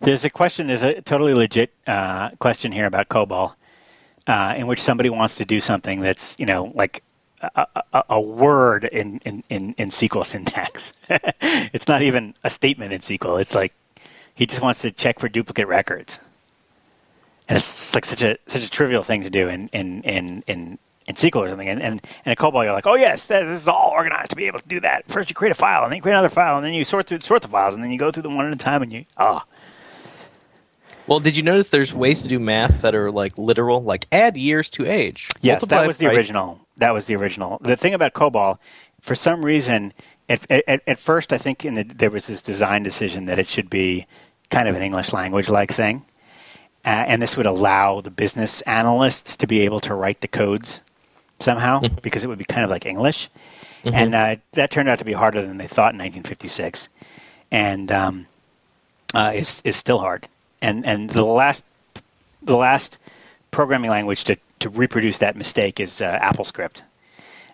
[0.00, 0.66] There's a question.
[0.66, 3.54] There's a totally legit uh, question here about COBOL,
[4.26, 7.02] uh, in which somebody wants to do something that's you know like
[7.40, 10.92] a, a, a word in, in, in, in SQL syntax.
[11.08, 13.40] it's not even a statement in SQL.
[13.40, 13.72] It's like
[14.34, 16.18] he just wants to check for duplicate records,
[17.48, 20.78] and it's like such a such a trivial thing to do in in in in,
[21.06, 21.68] in SQL or something.
[21.68, 24.36] And and in a COBOL, you're like, oh yes, that, this is all organized to
[24.36, 25.06] be able to do that.
[25.06, 27.06] First, you create a file, and then you create another file, and then you sort
[27.06, 28.92] through sort the files, and then you go through them one at a time, and
[28.92, 29.44] you ah.
[31.06, 34.38] Well, did you notice there's ways to do math that are like literal, like add
[34.38, 35.28] years to age?
[35.42, 36.63] Yes, that was the original.
[36.76, 37.58] That was the original.
[37.60, 38.58] The thing about COBOL,
[39.00, 39.92] for some reason,
[40.28, 43.48] at, at, at first, I think in the, there was this design decision that it
[43.48, 44.06] should be
[44.50, 46.04] kind of an English language like thing.
[46.84, 50.82] Uh, and this would allow the business analysts to be able to write the codes
[51.40, 53.30] somehow because it would be kind of like English,
[53.84, 56.88] and uh, that turned out to be harder than they thought in 1956,
[57.50, 58.26] and um,
[59.14, 60.28] uh, is is still hard.
[60.60, 61.62] And and the last
[62.42, 62.98] the last
[63.50, 66.80] programming language to, to reproduce that mistake is uh, AppleScript.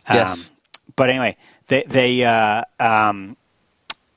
[0.08, 0.52] Yes.
[0.96, 3.36] but anyway, they they uh, um,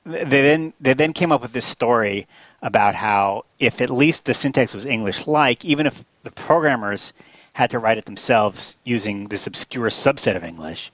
[0.04, 2.26] they then they then came up with this story
[2.62, 7.12] about how if at least the syntax was English-like, even if the programmers
[7.54, 10.92] had to write it themselves using this obscure subset of English,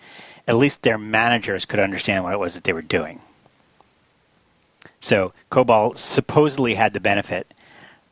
[0.49, 3.21] at least their managers could understand what it was that they were doing.
[5.01, 7.53] So COBOL supposedly had the benefit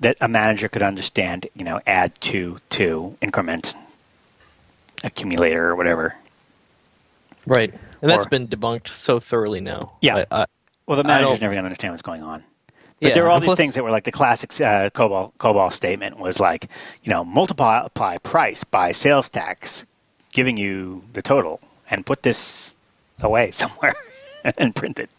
[0.01, 3.75] that a manager could understand, you know, add to to increment
[5.05, 6.15] accumulator or whatever.
[7.47, 7.73] Right.
[8.03, 9.93] And that's Or- been debunked so thoroughly now.
[10.01, 10.25] Yeah.
[10.31, 10.47] I, I,
[10.87, 12.45] Well, the manager's never going to understand what's going on.
[13.01, 15.33] But yeah, there were all these plus- things that were like the classic uh, COBOL,
[15.39, 16.69] COBOL statement was like,
[17.05, 19.85] you know, multiply price by sales tax,
[20.33, 22.75] giving you the total, and put this
[23.21, 23.95] away somewhere
[24.57, 25.11] and print it.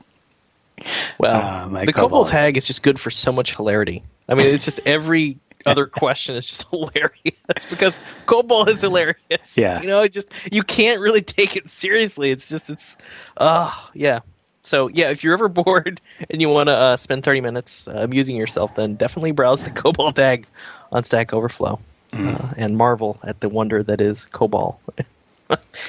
[1.18, 4.04] Well, Uh, the COBOL COBOL tag is just good for so much hilarity.
[4.30, 9.56] I mean, it's just every other question is just hilarious because COBOL is hilarious.
[9.56, 9.82] Yeah.
[9.82, 12.32] you know, it just you can't really take it seriously.
[12.32, 12.96] It's just it's,
[13.38, 14.20] oh yeah.
[14.62, 17.94] So yeah, if you're ever bored and you want to uh, spend 30 minutes uh,
[17.96, 20.46] amusing yourself, then definitely browse the COBOL tag
[20.92, 21.80] on Stack Overflow
[22.14, 24.78] uh, and marvel at the wonder that is COBOL.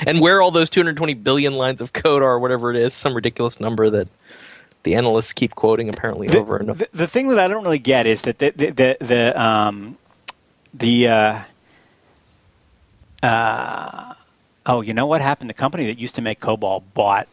[0.07, 3.61] and where all those 220 billion lines of code are, whatever it is, some ridiculous
[3.61, 4.09] number that
[4.83, 6.79] the analysts keep quoting apparently The, over and over.
[6.79, 9.99] the, the thing that I don't really get is that the the the, the um
[10.73, 11.41] the uh,
[13.23, 14.15] uh,
[14.67, 15.51] oh, you know what happened?
[15.51, 17.29] The company that used to make COBOL bought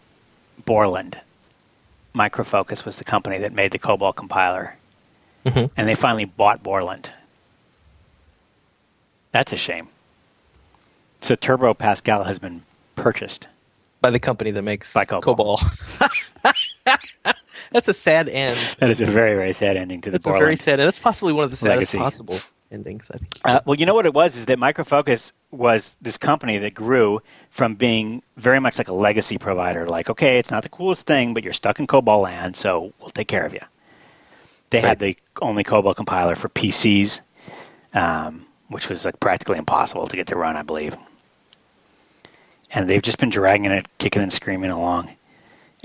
[0.65, 1.19] Borland.
[2.15, 4.75] Microfocus was the company that made the COBOL compiler,
[5.45, 5.69] Mhm.
[5.77, 7.12] and they finally bought Borland.
[9.31, 9.89] That's a shame.
[11.21, 12.63] So Turbo Pascal has been
[12.95, 13.47] purchased.
[14.01, 15.57] by the company that makes By COBOL.
[15.57, 15.57] COBOL.
[17.71, 18.60] That's a sad end.
[18.80, 20.43] That is a very very sad ending to the That's a Borland.
[20.43, 20.80] very sad.
[20.80, 21.97] That's possibly one of the saddest Legacy.
[21.97, 22.39] possible
[22.71, 23.10] endings.
[23.13, 23.30] I think.
[23.43, 27.21] Uh, well, you know what it was is that Microfocus was this company that grew
[27.49, 29.88] from being very much like a legacy provider.
[29.88, 33.10] Like, okay, it's not the coolest thing, but you're stuck in COBOL land, so we'll
[33.12, 33.62] take care of you.
[34.69, 37.21] They had the only COBOL compiler for PCs,
[37.93, 40.97] um, which was like practically impossible to get to run, I believe.
[42.71, 45.15] And they've just been dragging it, kicking and screaming along,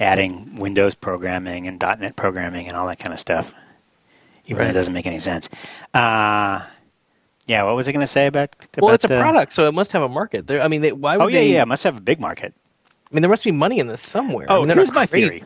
[0.03, 3.55] adding Windows programming and .NET programming and all that kind of stuff.
[4.47, 4.71] Even though Right.
[4.71, 5.49] it doesn't make any sense.
[5.95, 6.63] Uh,
[7.47, 8.51] yeah, what was I going to say about?
[8.79, 10.47] well, it's a the- product, so it must have a market.
[10.47, 11.53] There, I mean, they, why would Oh yeah, they?
[11.55, 12.53] yeah, it must have a big market.
[13.11, 14.51] I mean, there must be money in this somewhere.
[14.51, 15.29] I Oh, mean, they're here's my crazy.
[15.29, 15.45] theory.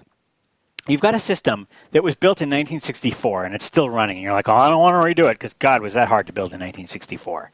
[0.89, 4.19] You've got a system that was built in 1964 and it's still running.
[4.19, 6.29] And you're like, oh, I don't want to redo it because God, was that hard
[6.29, 7.51] to build in 1964?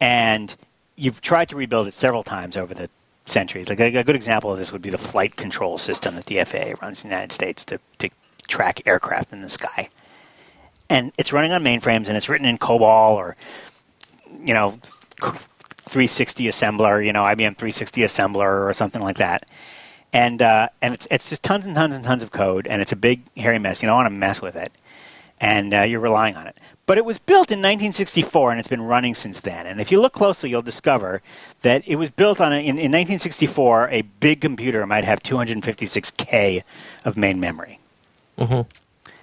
[0.00, 0.54] And
[0.96, 2.88] you've tried to rebuild it several times over the
[3.30, 3.68] centuries.
[3.68, 6.44] Like a, a good example of this would be the flight control system that the
[6.44, 8.10] FAA runs in the United States to, to
[8.48, 9.88] track aircraft in the sky.
[10.88, 13.36] And it's running on mainframes and it's written in COBOL or,
[14.44, 14.78] you know,
[15.20, 19.46] 360 assembler, you know, IBM 360 assembler or something like that.
[20.12, 22.90] And uh, and it's it's just tons and tons and tons of code, and it's
[22.90, 23.80] a big hairy mess.
[23.80, 24.72] You don't want to mess with it,
[25.40, 26.58] and uh, you're relying on it.
[26.90, 29.64] But it was built in 1964, and it's been running since then.
[29.64, 31.22] And if you look closely, you'll discover
[31.62, 33.90] that it was built on a, in, in 1964.
[33.92, 36.64] A big computer might have 256k
[37.04, 37.78] of main memory.
[38.36, 38.66] Mhm.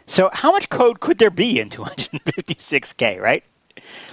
[0.05, 3.19] So how much code could there be in 256k?
[3.19, 3.43] Right?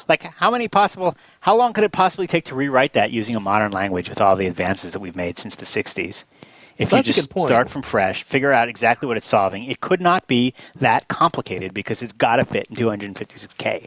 [0.08, 1.16] Like how many possible?
[1.38, 4.34] How long could it possibly take to rewrite that using a modern language with all
[4.34, 6.24] the advances that we've made since the 60s?
[6.78, 10.00] If a you just start from fresh, figure out exactly what it's solving, it could
[10.00, 13.86] not be that complicated because it's got to fit in 256k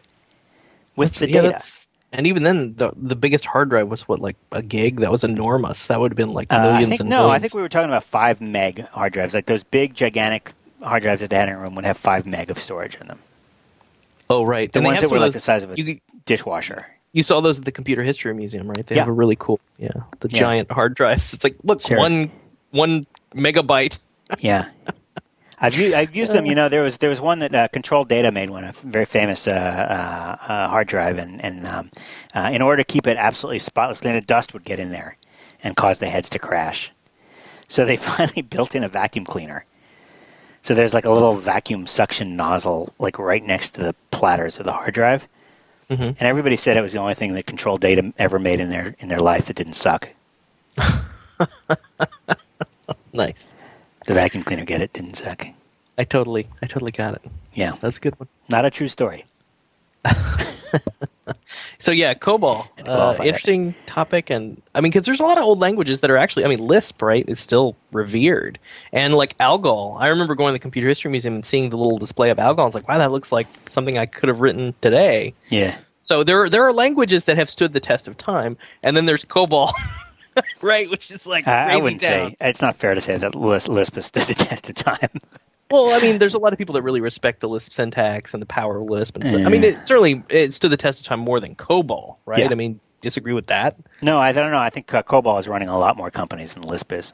[0.95, 1.63] with the Yeah, data.
[2.13, 5.02] and even then, the the biggest hard drive was what, like a gig?
[5.02, 5.88] That was enormous.
[5.88, 7.69] That would have been like Uh, millions I think and no, I think we were
[7.69, 9.34] talking about five meg hard drives.
[9.34, 12.26] Like those big, gigantic hard drives that they had in a room would have five
[12.26, 13.19] meg of storage in them.
[14.30, 14.71] Oh, right.
[14.71, 16.86] The And ones that were like those- the size of a You, dishwasher.
[17.13, 18.86] you saw those at the Computer History Museum, right?
[18.86, 19.02] They Yeah.
[19.02, 20.39] have a really cool, yeah, the Yeah.
[20.39, 21.34] giant hard drives.
[21.34, 21.97] It's like, look, Sure.
[21.97, 22.30] one
[22.78, 23.98] one megabyte.
[24.40, 24.70] Yeah.
[25.60, 26.46] I've used, I've used them.
[26.46, 29.06] You know, there was there was one that uh, Control Data made one, a very
[29.06, 31.90] famous uh, uh, uh, hard drive, and and um,
[32.36, 35.18] uh, in order to keep it absolutely spotless, then the dust would get in there
[35.63, 36.92] and cause the heads to crash.
[37.70, 39.66] So they finally built in a vacuum cleaner.
[40.62, 44.66] So there's like a little vacuum suction nozzle, like right next to the platters of
[44.66, 45.28] the hard drive,
[45.90, 46.10] Mhm.
[46.20, 48.94] and everybody said it was the only thing that Control Data ever made in their
[49.00, 50.10] in their life that didn't suck.
[53.17, 53.53] Nice.
[54.06, 54.93] The vacuum cleaner, get it?
[54.93, 55.45] Didn't suck.
[55.97, 57.21] I totally, I totally got it.
[57.53, 58.30] Yeah, That's a good one.
[58.49, 59.25] not a true story.
[61.80, 63.25] So yeah, COBOL, uh, that.
[63.25, 66.45] interesting topic, and I mean, because there's a lot of old languages that are actually,
[66.45, 68.58] I mean, Lisp, right, is still revered,
[68.91, 69.97] and like Algol.
[69.99, 72.63] I remember going to the Computer History Museum and seeing the little display of Algol.
[72.63, 75.34] I was like, wow, that looks like something I could have written today.
[75.49, 75.77] Yeah.
[76.01, 79.06] So there, are, there are languages that have stood the test of time, and then
[79.06, 79.71] there's COBOL,
[80.62, 82.32] right, which is like I, I wouldn't town.
[82.32, 85.10] say it's not fair to say that Lisp, Lisp has stood the test of time.
[85.69, 88.41] Well, I mean, there's a lot of people that really respect the Lisp syntax and
[88.41, 91.06] the power of Lisp, and so, I mean, it certainly it stood the test of
[91.06, 92.39] time more than COBOL, right?
[92.39, 92.47] Yeah.
[92.50, 93.76] I mean, disagree with that?
[94.02, 94.60] no, I don't know.
[94.60, 97.12] I think uh, COBOL is running a lot more companies than Lisp is.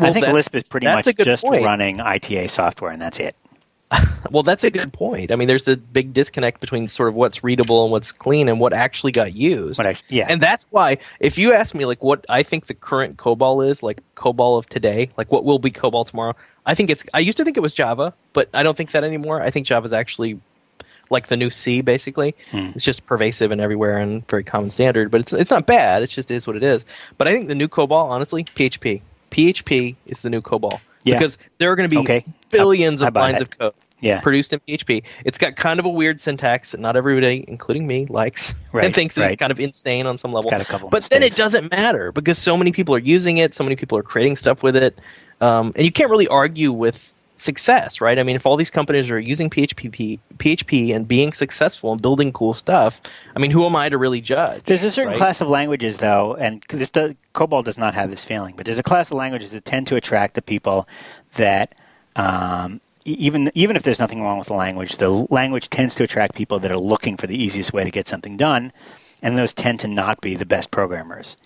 [0.00, 1.64] I think Lisp is pretty much just point.
[1.64, 3.36] running ITA software, and that's it.
[4.30, 5.30] Well, that's a good point.
[5.30, 8.58] I mean, there's the big disconnect between sort of what's readable and what's clean and
[8.58, 9.78] what actually got used.
[9.78, 13.18] Actually, yeah, And that's why, if you ask me, like, what I think the current
[13.18, 17.04] COBOL is, like COBOL of today, like what will be COBOL tomorrow, I think it's.
[17.12, 19.42] I used to think it was Java, but I don't think that anymore.
[19.42, 20.40] I think Java's actually
[21.10, 22.34] like the new C, basically.
[22.52, 22.70] Hmm.
[22.74, 26.02] It's just pervasive and everywhere and very common standard, but it's it's not bad.
[26.02, 26.86] It's just is what it is.
[27.18, 29.02] But I think the new COBOL, honestly, PHP.
[29.30, 31.18] PHP is the new COBOL Yeah.
[31.18, 32.24] because there are going to be Okay.
[32.48, 33.42] billions I- I of lines that.
[33.42, 35.02] of code yeah, produced in PHP.
[35.24, 38.94] It's got kind of a weird syntax that not everybody, including me, likes Right, and
[38.94, 39.38] thinks is right.
[39.38, 40.50] kind of insane on some level.
[40.50, 43.54] got a couple but then it doesn't matter because so many people are using it,
[43.54, 44.98] so many people are creating stuff with it,
[45.40, 47.12] um, and you can't really argue with
[47.42, 48.18] success, right?
[48.18, 52.32] I mean, if all these companies are using PHP, PHP and being successful and building
[52.32, 53.00] cool stuff,
[53.36, 54.62] I mean, who am I to really judge?
[54.64, 55.18] There's a certain right?
[55.18, 58.78] class of languages, though, and this does, COBOL does not have this feeling, but there's
[58.78, 60.88] a class of languages that tend to attract the people
[61.34, 61.74] that,
[62.16, 66.34] um, even even if there's nothing wrong with the language, the language tends to attract
[66.34, 68.72] people that are looking for the easiest way to get something done,
[69.22, 71.36] and those tend to not be the best programmers.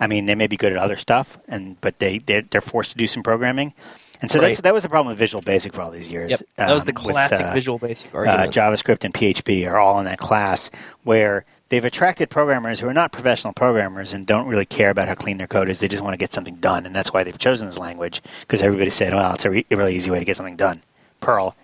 [0.00, 2.90] I mean, they may be good at other stuff, and but they they're, they're forced
[2.92, 3.74] to do some programming,
[4.20, 4.64] and so that's, Right.
[4.64, 6.30] that was the problem with Visual Basic for all these years.
[6.32, 8.46] Yep, that was um, the with, classic uh, Visual Basic uh.
[8.48, 10.70] JavaScript and PHP are all in that class
[11.04, 15.14] where they've attracted programmers who are not professional programmers and don't really care about how
[15.14, 15.78] clean their code is.
[15.80, 18.62] They just want to get something done, and that's why they've chosen this language because
[18.62, 20.82] everybody said, "Well, it's a, re- a really easy way to get something done."
[21.24, 21.56] Perl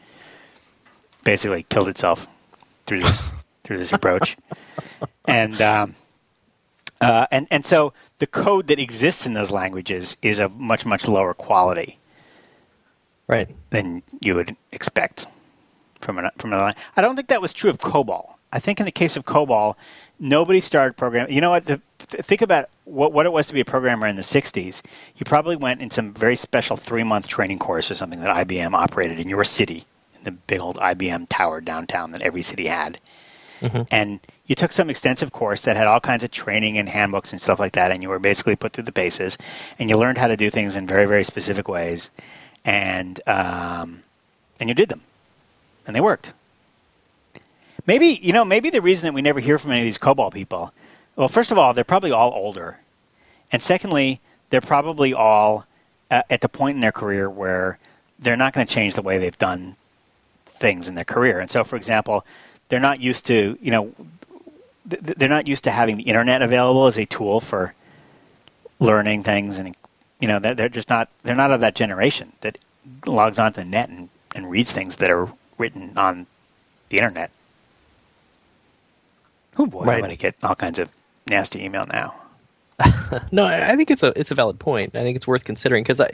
[1.22, 2.26] basically killed itself
[2.86, 3.32] through this
[3.64, 4.36] through this approach,
[5.26, 5.94] and um,
[7.00, 11.06] uh, and and so the code that exists in those languages is of much much
[11.06, 11.98] lower quality
[13.26, 13.48] right.
[13.70, 15.26] than you would expect
[16.00, 16.74] from an from an.
[16.96, 18.34] I don't think that was true of COBOL.
[18.52, 19.76] I think in the case of COBOL,
[20.18, 21.34] nobody started programming.
[21.34, 21.64] You know what?
[21.64, 24.82] The, th- think about what what it was to be a programmer in the '60s.
[25.16, 28.74] You probably went in some very special three month training course or something that IBM
[28.74, 29.84] operated in your city,
[30.18, 32.98] in the big old IBM tower downtown that every city had.
[33.90, 37.40] And you took some extensive course that had all kinds of training and handbooks and
[37.40, 39.36] stuff like that, and you were basically put through the paces,
[39.78, 42.10] and you learned how to do things in very, very specific ways,
[42.64, 44.02] and um,
[44.58, 45.02] and you did them,
[45.86, 46.32] and they worked.
[47.86, 50.32] Maybe you know, maybe the reason that we never hear from any of these COBOL
[50.32, 50.72] people,
[51.20, 52.78] well, first of all, they're probably all older,
[53.52, 55.66] and secondly, they're probably all
[56.10, 57.78] uh, at the point in their career where
[58.18, 59.76] they're not going to change the way they've done
[60.46, 61.38] things in their career.
[61.38, 62.24] And so, for example,
[62.70, 63.92] they're not used to, you know,
[64.88, 67.74] th- th- they're not used to having the internet available as a tool for
[68.78, 69.76] learning things, and
[70.20, 72.56] you know, they're, they're just not they're not of that generation that
[73.04, 75.28] logs onto the net and, and reads things that are
[75.58, 76.26] written on
[76.88, 77.30] the internet.
[79.58, 79.94] Oh boy, Right.
[79.96, 80.88] I'm going to get all kinds of
[81.26, 82.14] nasty email now.
[83.32, 84.96] No, I I think it's a it's a valid point.
[84.96, 86.12] I think it's worth considering because I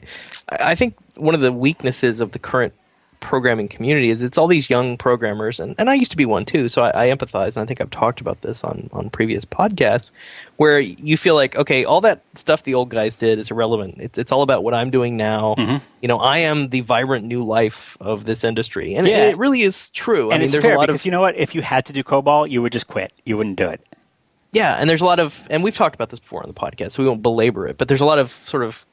[0.51, 2.73] I think one of the weaknesses of the current
[3.21, 6.45] programming community is it's all these young programmers and, and I used to be one
[6.45, 9.45] too, so I, I empathize and I think I've talked about this on, on previous
[9.45, 10.13] podcasts
[10.57, 13.97] where you feel like, okay, all that stuff the old guys did is irrelevant.
[13.99, 15.55] It's it's all about what I'm doing now.
[15.57, 15.77] Mm-hmm.
[16.03, 18.95] You know, I am the vibrant new life of this industry.
[18.95, 19.27] And Yeah.
[19.27, 20.31] it, it really is true.
[20.31, 21.37] I and mean it's there's fair a lot because of you know what?
[21.37, 23.13] If you had to do COBOL, you would just quit.
[23.25, 23.81] You wouldn't do it.
[24.57, 26.93] Yeah, and there's a lot of, and we've talked about this before on the podcast,
[26.93, 27.77] so we won't belabor it.
[27.77, 28.87] But there's a lot of sort of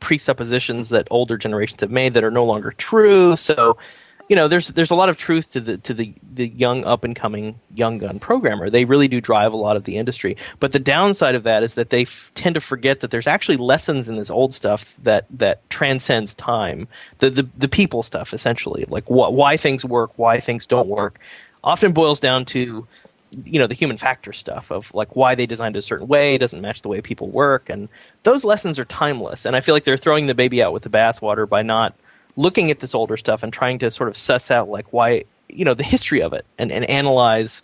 [0.00, 3.36] presuppositions that older generations have made that are no longer true.
[3.36, 3.78] So,
[4.28, 7.04] you know, there's there's a lot of truth to the to the the young up
[7.04, 8.68] and coming young gun programmer.
[8.70, 10.36] They really do drive a lot of the industry.
[10.58, 13.58] But the downside of that is that they f- tend to forget that there's actually
[13.58, 16.88] lessons in this old stuff that that transcends time.
[17.20, 21.20] The the the people stuff essentially, like wh- why things work, why things don't work,
[21.62, 22.84] often boils down to
[23.44, 26.38] you know the human factor stuff of like why they designed it a certain way
[26.38, 27.88] doesn't match the way people work and
[28.22, 30.88] those lessons are timeless and i feel like they're throwing the baby out with the
[30.90, 31.94] bathwater by not
[32.36, 35.64] looking at this older stuff and trying to sort of suss out like why you
[35.64, 37.62] know the history of it and, and analyze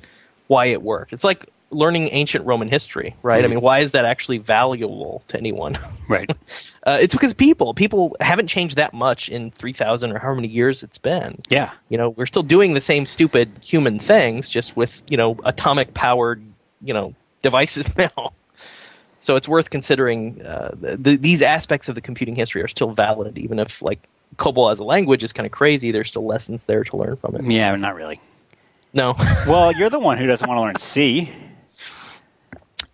[0.50, 1.12] why it worked.
[1.12, 3.44] It's like learning ancient Roman history, right?
[3.44, 5.78] I mean, why is that actually valuable to anyone?
[6.08, 6.30] Right.
[6.86, 10.48] Uh, it's because people people haven't changed that much in three thousand or however many
[10.48, 11.38] years it's been.
[11.50, 11.72] Yeah.
[11.90, 15.92] You know, we're still doing the same stupid human things, just with you know atomic
[15.92, 16.42] powered
[16.82, 18.32] you know devices now.
[19.20, 23.36] So it's worth considering uh, the, these aspects of the computing history are still valid,
[23.38, 25.92] even if like COBOL as a language is kind of crazy.
[25.92, 27.44] There's still lessons there to learn from it.
[27.44, 28.20] Yeah, not really.
[28.92, 29.14] No.
[29.46, 31.30] Well, you're the one who doesn't want to learn C,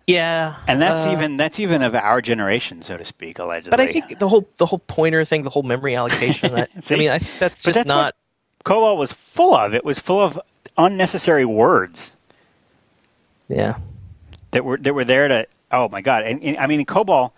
[0.07, 0.55] yeah.
[0.67, 3.69] and that's uh, even that's even of our generation, so to speak, allegedly.
[3.71, 6.53] But I think the whole the whole pointer thing, the whole memory allocation.
[6.55, 8.15] That, I mean, I that's But just that's not.
[8.65, 9.73] COBOL was full of.
[9.73, 10.39] It was full of
[10.77, 12.13] unnecessary words
[13.47, 13.77] Yeah.
[14.51, 15.47] that were that were there to.
[15.71, 16.23] Oh my god!
[16.23, 17.31] And, and I mean, COBOL,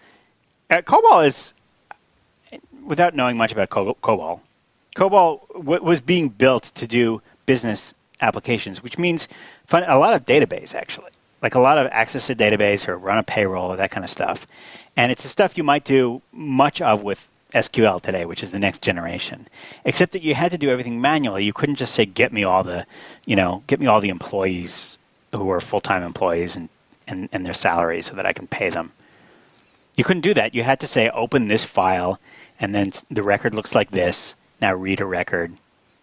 [0.69, 1.53] uh, COBOL is
[2.83, 3.95] without knowing much about COBOL.
[4.01, 4.41] COBOL,
[4.95, 9.27] COBOL w- was being built to do business applications, which means
[9.65, 13.17] fun, a lot of database actually, like a lot of access to database or run
[13.17, 14.45] a payroll or that kind of stuff.
[14.95, 18.59] And it's the stuff you might do much of with SQL today, which is the
[18.59, 19.47] next generation.
[19.85, 21.43] Except that you had to do everything manually.
[21.43, 22.85] You couldn't just say, "Get me all the,
[23.25, 24.99] you know, get me all the employees
[25.31, 26.69] who are full-time employees and,
[27.07, 28.91] and, and their salaries so that I can pay them."
[29.95, 30.53] You couldn't do that.
[30.53, 32.19] You had to say, "Open this file,
[32.59, 34.35] and then the record looks like this.
[34.61, 35.57] Now read a record.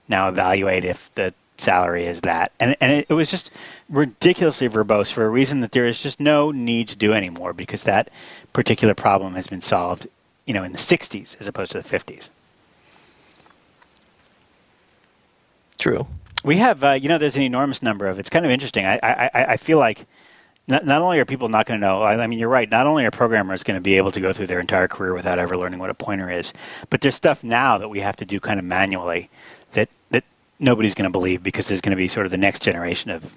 [0.09, 3.51] Now evaluate if the salary is that." And and it, it was just
[3.89, 7.85] ridiculously verbose for a reason that there is just no need to do anymore because
[7.85, 8.09] that
[8.53, 10.07] particular problem has been solved,
[10.45, 12.31] you know, in the 60s as opposed to the 50s.
[15.79, 16.07] True.
[16.45, 18.19] We have, uh, you know, there's an enormous number of.
[18.19, 18.87] It's kind of interesting.
[18.87, 20.07] I, I, I- feel like
[20.69, 22.03] not, not only are people not going to know.
[22.03, 22.71] I, I mean, you're right.
[22.71, 25.39] Not only are programmers going to be able to go through their entire career without
[25.39, 26.53] ever learning what a pointer is,
[26.91, 29.29] but there's stuff now that we have to do kind of manually
[29.73, 30.25] that that
[30.59, 33.37] nobody's going to believe because there's going to be sort of the next generation of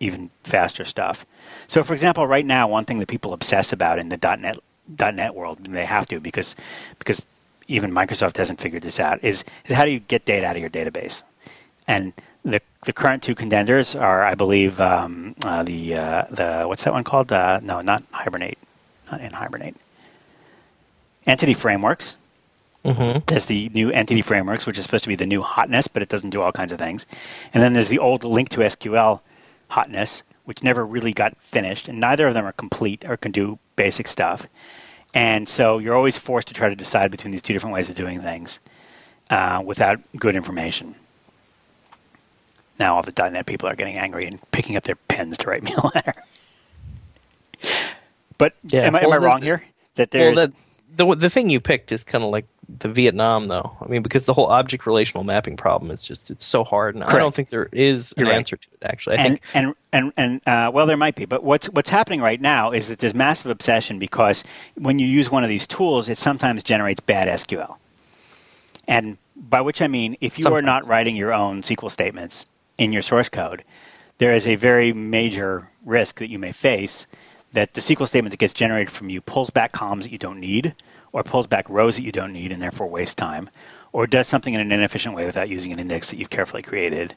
[0.00, 1.24] even faster stuff.
[1.68, 4.58] So, for example, right now, one thing that people obsess about in the .NET
[4.98, 6.54] .NET world, and they have to because
[6.98, 7.22] because
[7.68, 10.60] even Microsoft hasn't figured this out, is, is how do you get data out of
[10.60, 11.22] your database?
[11.86, 12.12] And
[12.44, 16.92] the the current two contenders are, I believe, um, uh, the uh, the what's that
[16.92, 17.32] one called?
[17.32, 18.58] Uh, no, not Hibernate,
[19.10, 19.76] not in Hibernate.
[21.26, 22.16] Entity frameworks.
[22.84, 23.20] Mm-hmm.
[23.26, 26.08] There's the new entity frameworks, which is supposed to be the new hotness, but it
[26.08, 27.06] doesn't do all kinds of things.
[27.54, 29.20] And then there's the old LINQ to SQL
[29.68, 33.58] hotness, which never really got finished, and neither of them are complete or can do
[33.76, 34.46] basic stuff.
[35.14, 37.94] And so you're always forced to try to decide between these two different ways of
[37.94, 38.58] doing things
[39.30, 40.96] uh, without good information.
[42.78, 45.62] Now all the .NET people are getting angry and picking up their pens to write
[45.62, 46.12] me a letter.
[48.38, 49.64] but Yeah, am I, am well, I wrong here?
[49.94, 50.52] That Well, there's that,
[50.96, 52.46] the the thing you picked is kind of like
[52.80, 53.76] the Vietnam, though.
[53.80, 57.04] I mean, because the whole object relational mapping problem is just it's so hard, and
[57.04, 58.38] I don't think there is an You're right.
[58.38, 58.84] answer to it.
[58.84, 61.90] Actually, I and, think and and and uh, well, there might be, but what's what's
[61.90, 64.44] happening right now is that there's massive obsession because
[64.76, 67.76] when you use one of these tools, it sometimes generates bad SQL.
[68.86, 72.46] And by which I mean, if you are not writing your own SQL statements
[72.78, 73.64] in your source code,
[74.18, 77.06] there is a very major risk that you may face
[77.54, 80.38] that the SQL statement that gets generated from you pulls back columns that you don't
[80.40, 80.74] need,
[81.12, 83.48] or pulls back rows that you don't need and therefore waste time,
[83.92, 87.14] or does something in an inefficient way without using an index that you've carefully created.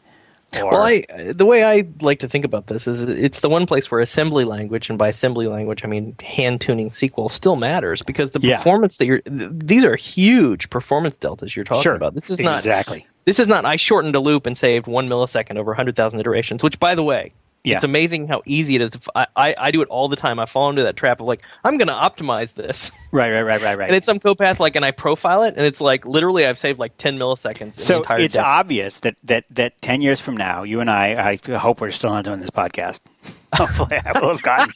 [0.56, 3.66] Or, Well, I the way I like to think about this is it's the one
[3.66, 8.02] place where assembly language, and by assembly language I mean hand tuning SQL, still matters
[8.02, 8.56] because the Yeah.
[8.56, 12.14] performance that you're th- these are huge performance deltas you're talking sure, about.
[12.16, 13.06] This is not exactly.
[13.26, 16.64] this is not I shortened a loop and saved one millisecond over hundred thousand iterations.
[16.64, 17.34] Which, by the way,
[17.68, 17.76] Yeah.
[17.76, 18.92] it's amazing how easy it is.
[18.92, 20.40] To, f- I, I I do it all the time.
[20.40, 23.62] I fall into that trap of like I'm going to optimize this, Right, right, right,
[23.62, 23.88] right, right.
[23.88, 26.80] and it's some copath like, and I profile it, and it's like literally I've saved
[26.80, 27.62] like ten milliseconds.
[27.62, 31.40] In the so it's obvious that, that, that 10 years from now, you and I,
[31.48, 33.00] I hope we're still not doing this podcast.
[33.54, 34.74] Hopefully, I will have gotten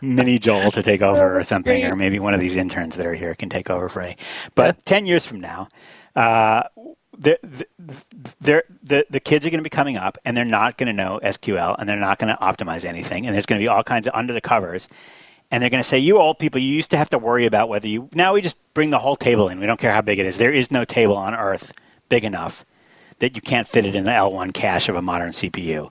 [0.00, 3.14] mini Joel to take over or something, or maybe one of these interns that are
[3.14, 4.16] here can take over for me.
[4.54, 5.68] But 10 years from now,
[6.16, 6.64] uh,
[7.18, 7.66] the, the,
[8.40, 10.92] the, the, the kids are going to be coming up and they're not going to
[10.92, 13.26] know SQL and they're not going to optimize anything.
[13.26, 14.88] And there's going to be all kinds of under the covers.
[15.50, 17.68] And they're going to say, you old people, you used to have to worry about
[17.68, 18.08] whether you.
[18.14, 19.60] Now we just bring the whole table in.
[19.60, 20.38] We don't care how big it is.
[20.38, 21.72] There is no table on Earth
[22.08, 22.64] big enough
[23.18, 25.90] that you can't fit it in the L1 cache of a modern CPU.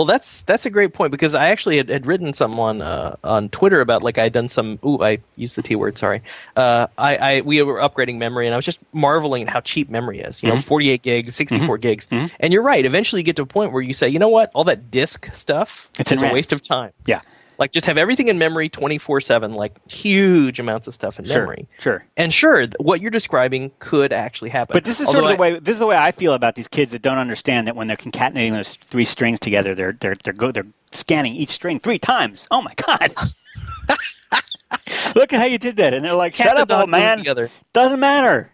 [0.00, 3.16] Well, that's that's a great point because I actually had, had written someone on uh,
[3.22, 4.78] on Twitter about like I'd done some.
[4.82, 5.98] Ooh, I used the T word.
[5.98, 6.22] Sorry.
[6.56, 9.90] Uh, I, I we were upgrading memory, and I was just marveling at how cheap
[9.90, 10.42] memory is.
[10.42, 10.56] You Mm-hmm.
[10.56, 12.86] know, 48 gigs, 64 gigs, and you're right.
[12.86, 15.28] Eventually, you get to a point where you say, you know what, all that disk
[15.34, 16.92] stuff It's is a waste of time.
[17.04, 17.20] Yeah.
[17.60, 21.40] Like just have everything in memory 24 seven, like huge amounts of stuff in Sure,
[21.40, 21.68] memory.
[21.78, 22.06] sure.
[22.16, 24.72] And sure, what you're describing could actually happen.
[24.72, 25.58] But this is sort of Although the I- way.
[25.60, 27.98] This is the way I feel about these kids that don't understand that when they're
[27.98, 32.48] concatenating those three strings together, they're they're they're go, they're scanning each string three times.
[32.50, 33.14] Oh my god!
[35.14, 37.18] Look at how you did that, and they're like, "Shut up, old man!
[37.18, 37.50] Together.
[37.74, 38.50] Doesn't matter."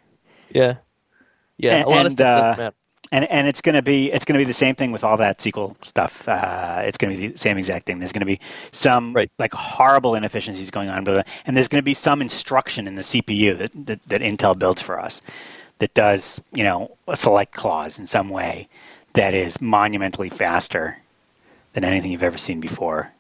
[0.51, 0.79] Yeah.
[1.59, 1.77] Yeah.
[1.77, 2.77] And- a lot of and, stuff doesn't uh, matter.
[3.13, 5.77] And and it's gonna be it's gonna be the same thing with all that SQL
[5.85, 6.29] stuff.
[6.29, 7.99] Uh, it's gonna be the same exact thing.
[8.01, 8.41] There's gonna be
[8.73, 9.31] some Right.
[9.39, 13.57] like horrible inefficiencies going on, but and there's gonna be some instruction in the CPU
[13.59, 15.23] that, that that Intel builds for us
[15.79, 18.69] that does you know a select clause in some way
[19.13, 20.99] that is monumentally faster
[21.75, 23.13] than anything you've ever seen before.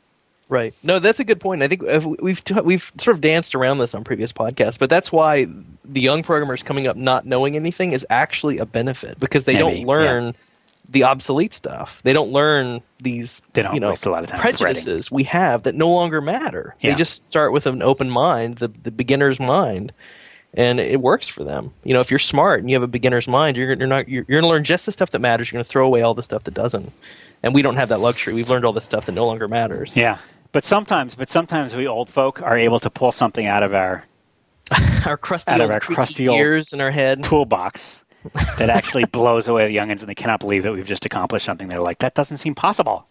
[0.48, 0.74] Right.
[0.82, 1.62] No, that's a good point.
[1.62, 1.82] I think
[2.20, 5.48] we've we've sort of danced around this on previous podcasts, but that's why
[5.84, 9.86] the young programmers coming up not knowing anything is actually a benefit because they don't
[9.86, 10.36] learn
[10.88, 12.00] the obsolete stuff.
[12.04, 15.24] They don't learn these They don't you know waste a lot of time prejudices we
[15.24, 16.76] have that no longer matter.
[16.80, 16.92] Yeah.
[16.92, 19.92] They just start with an open mind, the the beginner's mind.
[20.54, 21.74] And it works for them.
[21.84, 24.24] You know, if you're smart and you have a beginner's mind, you're, you're not you're,
[24.26, 25.50] you're going to learn just the stuff that matters.
[25.50, 26.92] You're going to throw away all the stuff that doesn't.
[27.42, 28.32] And we don't have that luxury.
[28.32, 29.92] We've learned all the stuff that no longer matters.
[29.94, 30.18] Yeah,
[30.52, 34.04] but sometimes but sometimes we old folk are able to pull something out of our
[35.06, 37.22] our crusty Out of our crusty old gears in our head.
[37.22, 38.02] toolbox
[38.58, 41.68] that actually blows away the youngins, and they cannot believe that we've just accomplished something.
[41.68, 43.06] They're like, that doesn't seem possible.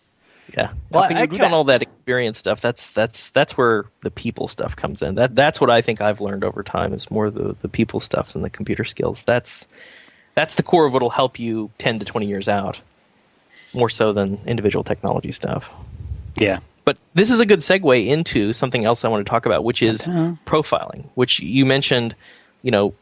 [0.55, 0.73] Yeah.
[0.91, 1.53] Well, I, I count that?
[1.53, 2.59] all that experience stuff.
[2.61, 5.15] That's that's that's where the people stuff comes in.
[5.15, 8.33] That that's what I think I've learned over time is more the the people stuff
[8.33, 9.23] than the computer skills.
[9.25, 9.65] That's
[10.35, 12.79] that's the core of what'll help you ten to twenty years out,
[13.73, 15.69] more so than individual technology stuff.
[16.35, 16.59] Yeah.
[16.85, 19.81] But this is a good segue into something else I want to talk about, which
[19.81, 20.37] is Ta-ta.
[20.45, 22.15] profiling, which you mentioned.
[22.61, 22.93] You know,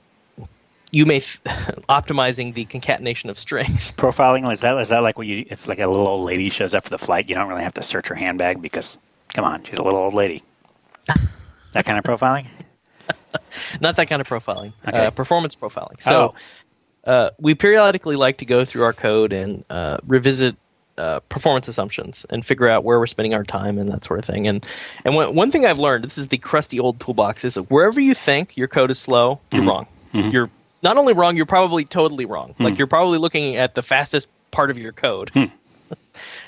[0.92, 1.40] you may th-
[1.90, 3.92] optimizing the concatenation of strings.
[3.98, 6.74] Profiling is that is that like what you if like a little old lady shows
[6.74, 8.98] up for the flight, you don't really have to search her handbag because
[9.34, 10.44] come on, she's a little old lady.
[11.74, 12.48] that kind of profiling.
[13.82, 14.74] not that kind of profiling.
[14.88, 15.08] Okay.
[15.08, 16.02] Uh, performance profiling.
[16.02, 16.36] So
[17.06, 20.56] uh, we periodically like to go through our code and uh, revisit
[20.98, 24.26] uh, performance assumptions and figure out where we're spending our time and that sort of
[24.26, 24.48] thing.
[24.48, 24.66] And
[25.06, 28.14] and one, one thing I've learned, this is the crusty old toolbox, is wherever you
[28.14, 29.88] think your code is slow, you're wrong.
[30.32, 30.50] You're
[30.84, 32.54] not only wrong, you're probably totally wrong.
[32.60, 35.32] Like you're probably looking at the fastest part of your code.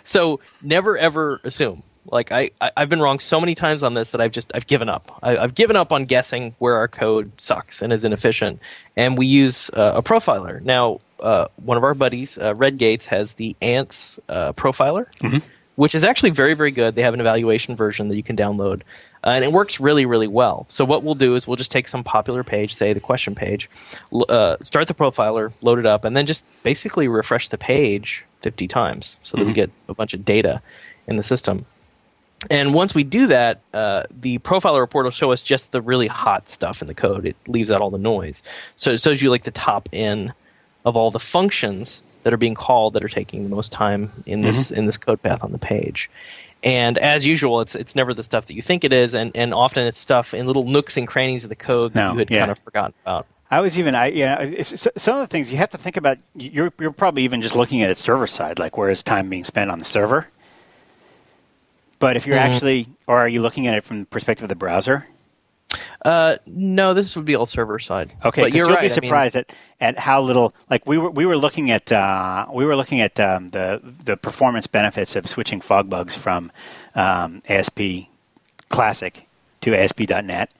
[0.03, 1.81] So never ever assume.
[2.11, 4.67] Like I, I, I've been wrong so many times on this that I've just I've
[4.67, 5.17] given up.
[5.23, 8.59] I, I've given up on guessing where our code sucks and is inefficient.
[8.95, 10.99] And we use uh, a profiler now.
[11.19, 15.05] Uh, one of our buddies, uh, Red Gates, has the Ants uh, profiler,
[15.75, 16.95] which is actually very very good.
[16.95, 18.81] They have an evaluation version that you can download,
[19.23, 20.65] uh, and it works really really well.
[20.69, 23.69] So what we'll do is we'll just take some popular page, say the question page,
[24.13, 28.23] l- uh, start the profiler, load it up, and then just basically refresh the page
[28.41, 30.61] 50 times so that we get a bunch of data
[31.07, 31.65] in the system.
[32.51, 36.07] And once we do that, uh, the profiler report will show us just the really
[36.07, 37.25] hot stuff in the code.
[37.25, 38.43] It leaves out all the noise.
[38.75, 40.31] So it shows you like the top in
[40.85, 44.41] of all the functions that are being called that are taking the most time in
[44.41, 46.09] this in this code path on the page.
[46.63, 49.53] And as usual, it's it's never the stuff that you think it is, and, and
[49.53, 52.31] often it's stuff in little nooks and crannies of the code that No, you had
[52.31, 52.39] yeah.
[52.39, 53.27] kind of forgotten about.
[53.51, 56.17] I was even I you know some of the things you have to think about.
[56.35, 59.43] You're you're probably even just looking at it server side, like where is time being
[59.43, 60.27] spent on the server.
[61.99, 62.41] But if you're Mhm.
[62.41, 65.05] actually, or are you looking at it from the perspective of the browser?
[66.03, 68.13] Uh, no, this would be all server side.
[68.23, 68.81] Okay, but you're you'll right.
[68.81, 69.51] be I mean- surprised at,
[69.81, 70.53] at how little.
[70.69, 74.15] Like we were we were looking at uh, we were looking at um, the the
[74.15, 76.51] performance benefits of switching FogBugz from
[76.93, 78.07] um, ASP
[78.69, 79.27] Classic
[79.61, 80.51] to ASP.NET,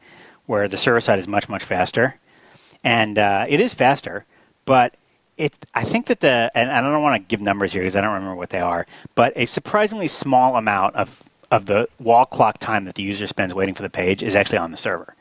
[0.48, 2.16] where the server side is much much faster,
[2.84, 4.26] and uh, it is faster,
[4.66, 4.96] but.
[5.38, 8.00] It, I think that the, and I don't want to give numbers here because I
[8.00, 8.86] don't remember what they are,
[9.16, 11.20] but a surprisingly small amount of,
[11.52, 14.58] of the wall clock time that the user spends waiting for the page is actually
[14.58, 15.16] on the server.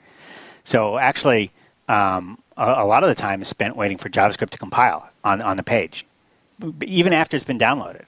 [0.64, 1.53] So actually,
[1.89, 5.41] um, a, a lot of the time is spent waiting for JavaScript to compile on,
[5.43, 6.07] on the page,
[6.83, 8.07] even after it's been downloaded.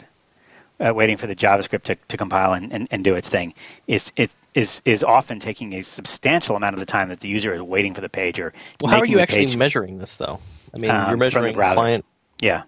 [0.79, 3.55] Uh, waiting for the JavaScript to, to compile and, and, and do its thing
[3.87, 7.55] is it is is often taking a substantial amount of the time that the user
[7.55, 8.53] is waiting for the page or
[8.83, 10.39] Well, how are you actually measuring this, though?
[10.75, 11.77] I mean, Um, you're measuring the browser.
[11.77, 12.05] client,
[12.43, 12.65] yeah.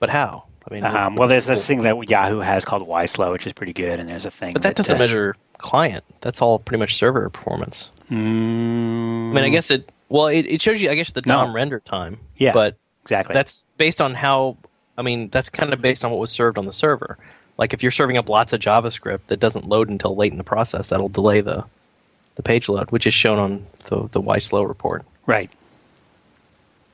[0.00, 0.46] but how?
[0.70, 3.72] I mean, Um, well, there's this thing that Yahoo has called YSlow, which is pretty
[3.74, 4.54] good, and there's a thing.
[4.54, 6.04] but that doesn't uh, measure client.
[6.22, 7.90] That's all pretty much server performance.
[8.10, 9.90] Mm, I mean, I guess it.
[10.08, 11.36] Well, it, it shows you, I guess, the No.
[11.36, 12.18] DOM render time.
[12.36, 13.34] Yeah, but exactly.
[13.34, 14.56] that's based on how.
[14.96, 17.18] I mean, that's kind of based on what was served on the server.
[17.58, 20.44] Like if you're serving up lots of JavaScript that doesn't load until late in the
[20.44, 21.64] process, that'll delay the
[22.36, 25.04] the page load, which is shown on the the YSlow report.
[25.26, 25.50] right.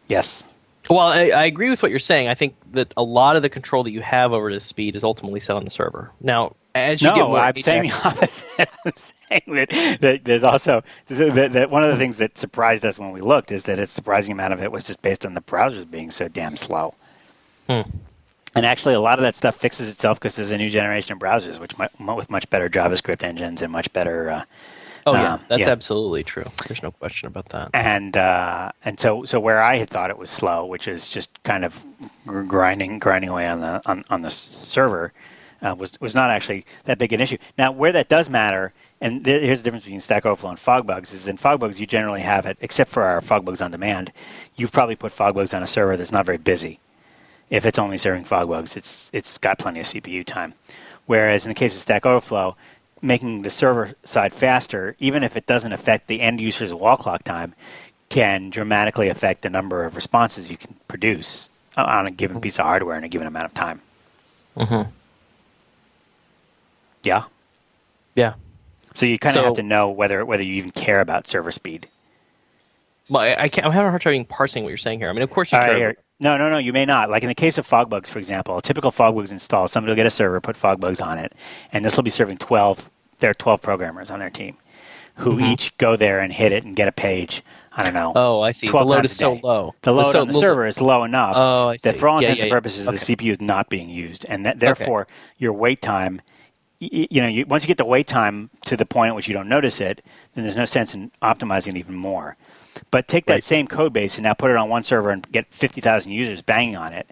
[0.09, 0.43] Yes.
[0.89, 2.29] Well, I, I agree with what you're saying.
[2.29, 5.05] I think that a lot of the control that you have over the speed is
[5.05, 6.11] ultimately set on the server.
[6.21, 8.47] Now, as you get No, more I'm saying the opposite.
[8.59, 12.99] I'm saying that, that there's also that, that one of the things that surprised us
[12.99, 15.41] when we looked is that a surprising amount of it was just based on the
[15.41, 16.95] browsers being so damn slow.
[17.69, 17.83] Hmm.
[18.55, 21.19] And actually, a lot of that stuff fixes itself because there's a new generation of
[21.21, 24.31] browsers, which with much better JavaScript engines and much better.
[24.31, 24.45] Uh,
[25.07, 25.71] Oh yeah, um, that's yeah.
[25.71, 26.45] absolutely true.
[26.67, 27.71] There's no question about that.
[27.75, 31.43] and uh, and so so where I had thought it was slow, which is just
[31.43, 31.83] kind of
[32.27, 35.13] grinding grinding away on the on, on the server,
[35.63, 37.39] uh, was was not actually that big an issue.
[37.57, 41.15] Now where that does matter, and there, here's the difference between Stack Overflow and FogBugz,
[41.15, 44.13] is in FogBugz you generally have it, except for our FogBugz on demand,
[44.57, 46.79] you've probably put FogBugz on a server that's not very busy.
[47.49, 50.55] If it's only serving FogBugz, it's it's got plenty of CPU time.
[51.07, 52.57] Whereas in the case of Stack Overflow,
[53.03, 57.23] making the server side faster, even if it doesn't affect the end user's wall clock
[57.25, 57.55] time,
[58.09, 62.65] can dramatically affect the number of responses you can produce on a given piece of
[62.67, 63.81] hardware in a given amount of time.
[64.57, 64.91] Mm-hmm.
[67.03, 67.25] Yeah.
[68.15, 68.35] Yeah.
[68.95, 71.53] So you kind of So- have to know whether whether you even care about server
[71.53, 71.89] speed.
[73.09, 75.09] Well, I, I can't, I'm having a hard time even parsing what you're saying here.
[75.09, 75.77] I mean, of course you right, care.
[75.79, 75.97] here.
[76.21, 76.59] No, no, no.
[76.59, 77.11] You may not.
[77.11, 80.07] Like in the case of FogBugz, for example, a typical FogBugz install, somebody will get
[80.07, 81.35] a server, put FogBugz on it,
[81.73, 82.91] and this will be serving 12.
[83.21, 84.57] There are 12 programmers on their team
[85.17, 85.45] who Mm-hmm.
[85.47, 87.43] each go there and hit it and get a page.
[87.73, 88.13] I don't know.
[88.17, 88.67] Oh, I see.
[88.67, 89.75] The load is so low.
[89.83, 92.01] The load so on the little- server is low enough Oh, I that see.
[92.01, 92.55] for all Yeah, intents yeah, and yeah.
[92.57, 92.97] purposes, Okay.
[92.97, 95.07] the CPU is not being used, and that, therefore
[95.39, 96.21] your wait time.
[96.81, 99.29] y- You know, you, once you get the wait time to the point at which
[99.29, 100.03] you don't notice it,
[100.35, 102.37] then there's no sense in optimizing it even more.
[102.91, 103.45] But take that Right.
[103.45, 106.77] same code base and now put it on one server and get 50,000 users banging
[106.77, 107.09] on it,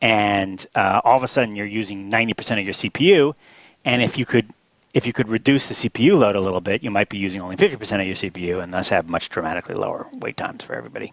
[0.00, 3.34] and uh, all of a sudden you're using 90% of your CPU.
[3.84, 4.52] And if you could,
[4.94, 7.56] if you could reduce the CPU load a little bit, you might be using only
[7.56, 11.12] 50% of your CPU, and thus have much dramatically lower wait times for everybody.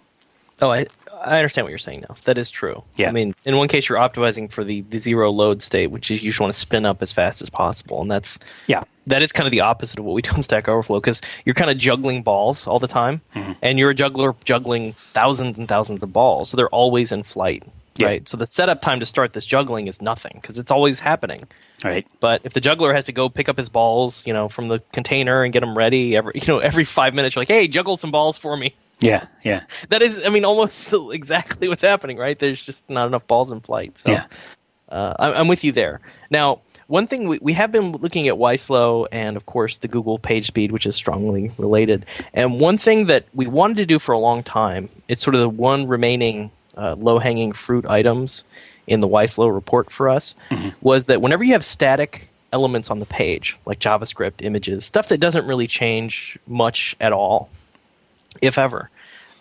[0.62, 0.88] Oh, I
[1.26, 2.16] I understand what you're saying now.
[2.26, 2.84] That is true.
[2.96, 3.10] Yeah.
[3.10, 6.22] I mean, in one case, you're optimizing for the, the zero load state, which is
[6.22, 8.84] you just want to spin up as fast as possible, and that's Yeah.
[9.08, 11.56] that is kind of the opposite of what we do in Stack Overflow because you're
[11.56, 13.52] kind of juggling balls all the time, Mm-hmm.
[13.62, 17.64] and you're a juggler juggling thousands and thousands of balls, so they're always in flight,
[17.96, 18.08] Yeah.
[18.08, 18.30] right?
[18.30, 21.44] So the setup time to start this juggling is nothing because it's always happening.
[21.84, 22.08] Right.
[22.22, 24.80] But if the juggler has to go pick up his balls, you know, from the
[24.94, 27.98] container and get them ready every, you know, every five minutes, you're like, hey, juggle
[27.98, 28.74] some balls for me.
[29.00, 29.26] Yeah.
[29.44, 29.64] Yeah.
[29.90, 32.38] That is, I mean, almost exactly what's happening, right?
[32.38, 33.98] There's just not enough balls in flight.
[33.98, 34.26] So, Yeah.
[34.90, 36.00] uh, I'm, I'm with you there.
[36.32, 40.20] Now, one thing we, we have been looking at YSlow and, of course, the Google
[40.20, 42.06] page speed, which is strongly related.
[42.34, 45.42] And one thing that we wanted to do for a long time, it's sort of
[45.42, 48.44] the one remaining uh, low hanging fruit items
[48.88, 50.36] in the YSlow report for us,
[50.82, 55.18] was that whenever you have static elements on the page, like JavaScript, images, stuff that
[55.18, 57.50] doesn't really change much at all,
[58.42, 58.90] if ever,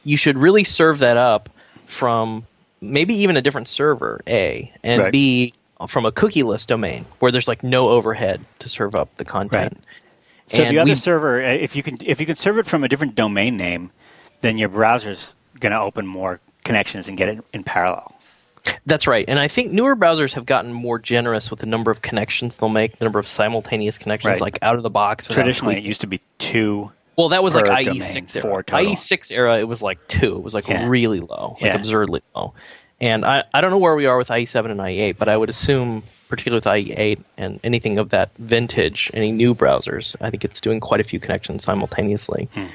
[0.05, 1.49] you should really serve that up
[1.86, 2.47] from
[2.80, 5.12] maybe even a different server, A, and Right.
[5.12, 5.55] B,
[5.88, 9.82] from a cookieless domain where there's like no overhead to serve up the content.
[10.49, 12.66] So And the other we- server, uh, if you can, if you can serve it
[12.66, 13.90] from a different domain name,
[14.42, 18.12] then your browser's going to open more connections and get it in parallel.
[18.86, 19.24] That's right.
[19.28, 22.68] And I think newer browsers have gotten more generous with the number of connections they'll
[22.70, 24.40] make, the number of simultaneous connections, Right.
[24.40, 25.26] like out of the box.
[25.26, 26.90] Traditionally, it used to be two.
[27.17, 28.65] Well, that was like IE6 era.
[28.65, 30.37] IE6 era, it was like two.
[30.37, 30.89] It was like Yeah.
[30.89, 31.77] really low, like Yeah.
[31.77, 32.53] absurdly low.
[33.01, 35.49] And I, I don't know where we are with IE7 and IE8, but I would
[35.49, 40.61] assume, particularly with IE8 and anything of that vintage, any new browsers, I think it's
[40.61, 42.49] doing quite a few connections simultaneously.
[42.55, 42.67] Hmm.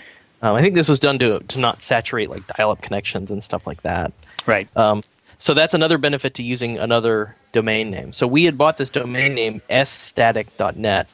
[0.42, 3.68] Um, I think this was done to to not saturate like dial-up connections and stuff
[3.68, 4.14] like that.
[4.46, 4.70] Right.
[4.78, 5.04] Um,
[5.38, 8.14] so that's another benefit to using another domain name.
[8.14, 11.08] So we had bought this domain name sstatic.net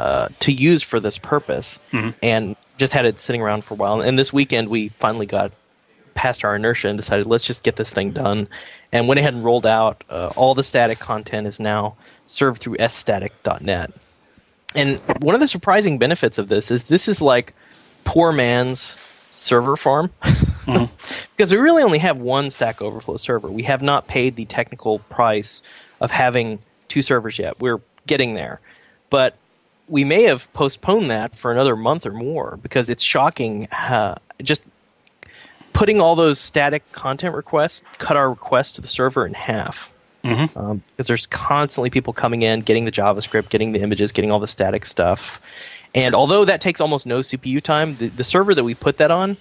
[0.00, 1.78] uh, to use for this purpose,
[2.22, 4.00] and just had it sitting around for a while.
[4.00, 5.52] And this weekend we finally got
[6.14, 8.48] past our inertia and decided let's just get this thing done,
[8.92, 10.02] and went ahead and rolled out.
[10.08, 11.96] Uh, all the static content is now
[12.26, 13.92] served through sstatic.net.
[14.74, 17.52] And one of the surprising benefits of this is this is like
[18.04, 18.96] poor man's
[19.30, 20.10] server farm.
[21.36, 23.50] because we really only have one Stack Overflow server.
[23.50, 25.60] We have not paid the technical price
[26.00, 27.60] of having two servers yet.
[27.60, 28.60] We're getting there.
[29.10, 29.36] But
[29.90, 34.62] we may have postponed that for another month or more because it's shocking uh, just
[35.72, 39.90] putting all those static content requests cut our requests to the server in half
[40.56, 44.40] um, because there's constantly people coming in, getting the JavaScript, getting the images, getting all
[44.40, 45.40] the static stuff.
[45.94, 49.10] And although that takes almost no CPU time, the, the server that we put that
[49.10, 49.36] on,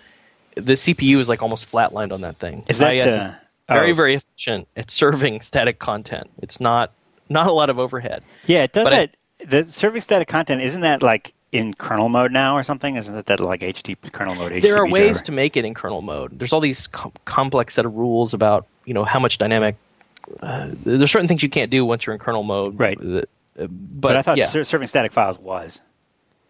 [0.55, 2.63] the CPU is like almost flatlined on that thing.
[2.69, 3.33] Is that, uh,
[3.67, 3.93] very oh.
[3.93, 6.29] very efficient at serving static content?
[6.41, 6.91] It's not
[7.29, 8.23] not a lot of overhead.
[8.47, 9.15] Yeah, it does But that.
[9.47, 12.95] The serving static content isn't that like in kernel mode now or something?
[12.95, 14.51] Isn't it that like HTTP kernel mode?
[14.51, 15.25] HTTP there are ways driver?
[15.25, 16.37] to make it in kernel mode.
[16.37, 19.75] There's all these com- complex set of rules about you know how much dynamic.
[20.41, 22.79] Uh, there's certain things you can't do once you're in kernel mode.
[22.79, 22.99] Right.
[22.99, 23.21] Uh,
[23.55, 23.69] But,
[24.01, 24.45] But I thought yeah.
[24.45, 25.81] ser- serving static files was.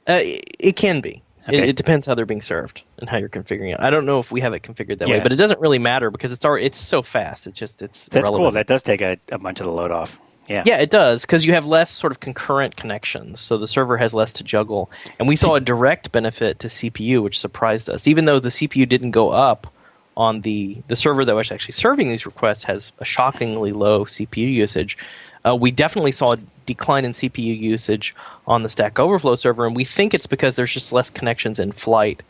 [0.07, 1.21] Uh, it, it can be.
[1.47, 1.69] It, Okay.
[1.69, 3.79] it depends how they're being served and how you're configuring it.
[3.79, 6.11] I don't know if we have it configured that way, but it doesn't really matter
[6.11, 7.47] because it's already, it's so fast.
[7.47, 8.51] It's just it's That's cool.
[8.51, 10.19] That does take a, a bunch of the load off.
[10.49, 10.63] Yeah.
[10.65, 14.13] Yeah, it does because you have less sort of concurrent connections, so the server has
[14.13, 14.89] less to juggle.
[15.19, 18.07] And we saw a direct benefit to CPU, which surprised us.
[18.07, 19.71] Even though the CPU didn't go up
[20.17, 24.51] on the the server that was actually serving these requests has a shockingly low CPU
[24.51, 24.97] usage.
[25.45, 28.13] Uh, we definitely saw a decline in CPU usage
[28.45, 31.71] on the Stack Overflow server, and we think it's because there's just less connections in
[31.71, 32.21] flight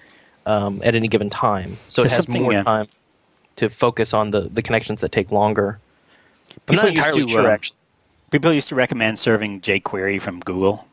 [0.45, 2.87] um, at any given time, so it has more uh, time
[3.55, 5.79] to focus on the, the connections that take longer.
[6.51, 7.77] I'm People not entirely to, sure, actually.
[8.31, 10.87] People used to recommend serving jQuery from Google.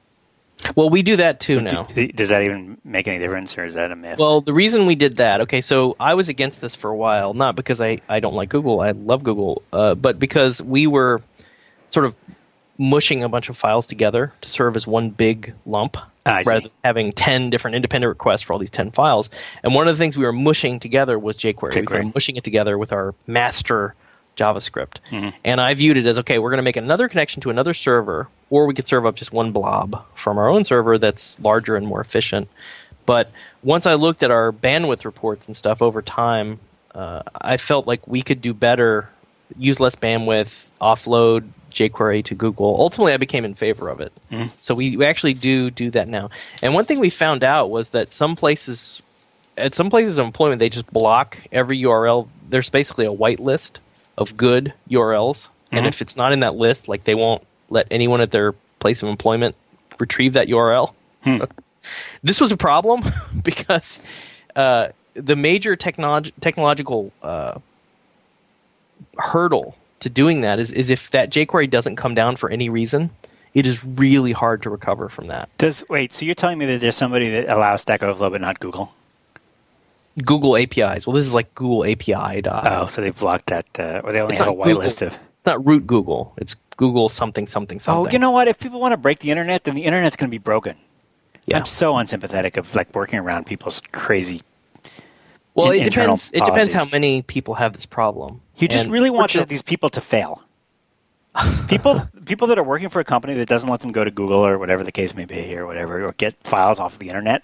[0.75, 1.85] Well, we do that too now.
[1.85, 4.19] Do- does that even make any difference, or is that a myth?
[4.19, 7.35] Well, the reason we did that, okay, so I was against this for a while,
[7.35, 11.23] not because I, I don't like Google, I love Google, uh, but because we were
[11.89, 12.15] sort of
[12.79, 16.49] mushing a bunch of files together to serve as one big lump I see.
[16.49, 19.31] rather than having 10 different independent requests for all these 10 files.
[19.63, 21.89] And one of the things we were mushing together was jQuery.
[21.89, 23.95] We were mushing it together with our master
[24.37, 24.99] JavaScript.
[25.11, 25.31] Mm-hmm.
[25.45, 28.29] And I viewed it as okay, we're going to make another connection to another server,
[28.51, 31.87] or we could serve up just one blob from our own server that's larger and
[31.87, 32.49] more efficient.
[33.07, 33.31] But
[33.63, 36.59] once I looked at our bandwidth reports and stuff over time,
[36.95, 39.09] uh, I felt like we could do better,
[39.57, 42.77] use less bandwidth, offload jQuery to Google.
[42.81, 44.13] Ultimately, I became in favor of it.
[44.61, 46.31] So we, we actually do do that now.
[46.63, 49.03] And one thing we found out was that some places,
[49.57, 52.29] at some places of employment, they just block every URL.
[52.49, 53.79] There's basically a whitelist
[54.19, 58.21] of good URLs, and if it's not in that list, like they won't let anyone
[58.21, 59.55] at their place of employment
[59.99, 60.95] retrieve that URL.
[62.23, 63.05] this was a problem
[63.43, 64.01] because
[64.55, 67.59] uh, the major technolog- technological uh,
[69.19, 73.11] hurdle to doing that is, is if that jQuery doesn't come down for any reason,
[73.55, 75.49] it is really hard to recover from that.
[75.59, 76.15] Does wait?
[76.15, 78.93] So you're telling me that there's somebody that allows Stack Overflow but not Google?
[80.25, 81.07] Google APIs.
[81.07, 82.41] Well, this is like Google API.
[82.41, 84.67] dot- Oh, so they've blocked that, uh, or they only It's have a not white
[84.69, 84.83] Google.
[84.83, 85.19] list of.
[85.37, 86.33] It's not root Google.
[86.39, 88.09] It's Google something something something.
[88.09, 88.49] Oh, you know what?
[88.49, 90.77] If people want to break the internet, then the internet's going to be broken.
[91.47, 91.59] Yeah.
[91.59, 94.41] I'm so unsympathetic of like working around people's crazy.
[95.55, 96.33] Well, in- it depends.
[96.33, 98.41] It depends how many people have this problem.
[98.57, 100.43] You just And really want these people to fail.
[101.69, 104.45] people, people that are working for a company that doesn't let them go to Google
[104.47, 107.43] or whatever the case may be, or whatever, or get files off of the internet.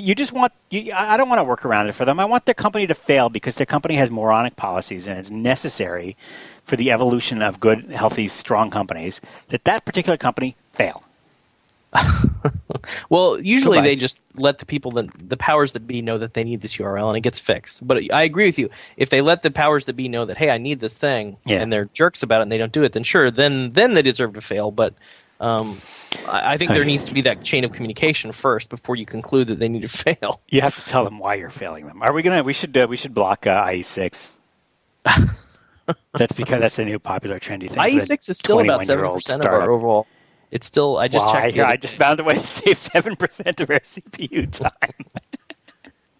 [0.00, 0.52] You just want.
[0.70, 2.18] You, I I don't want to work around it for them.
[2.20, 6.16] I want their company to fail because their company has moronic policies, and it's necessary
[6.64, 11.02] for the evolution of good, healthy, strong companies that that particular company fail.
[13.08, 13.88] Well, usually Goodbye.
[13.88, 16.76] they just let the people that the powers that be know that they need this
[16.76, 17.86] URL and it gets fixed.
[17.86, 18.68] But I agree with you.
[18.98, 21.62] If they let the powers that be know that hey, I need this thing, Yeah.
[21.62, 24.02] and they're jerks about it and they don't do it, then sure, then then they
[24.02, 24.70] deserve to fail.
[24.70, 24.92] But
[25.40, 25.80] um,
[26.28, 29.48] I, I think there needs to be that chain of communication first before you conclude
[29.48, 29.88] that they need to
[30.18, 30.40] fail.
[30.48, 32.02] You have to tell them why you're failing them.
[32.02, 32.42] Are we gonna?
[32.42, 32.76] We should.
[32.76, 34.30] Uh, we should block uh, IE6.
[36.14, 37.82] that's because that's the new popular trendy thing.
[37.82, 40.06] IE6 E is still about seven percent of our overall.
[40.50, 40.98] It's still.
[40.98, 41.58] I just Well, checked.
[41.58, 44.70] other I just found a way to save seven percent of our CPU time.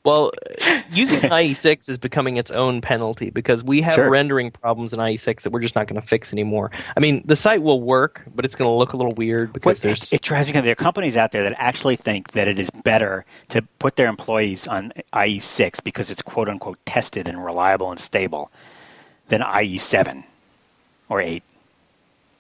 [0.05, 0.33] Well,
[0.67, 4.11] uh, using IE6 is becoming its own penalty because we have Sure.
[4.11, 6.71] rendering problems in IE6 that we're just not going to fix anymore.
[6.97, 9.79] I mean, the site will work, but it's going to look a little weird because
[9.79, 10.13] What- there's.
[10.13, 10.65] it drives me crazy.
[10.65, 14.09] There are companies out there that actually think that it is better to put their
[14.09, 18.51] employees on IE6 because it's quote unquote tested and reliable and stable
[19.29, 20.25] than IE7
[21.09, 21.43] or 8.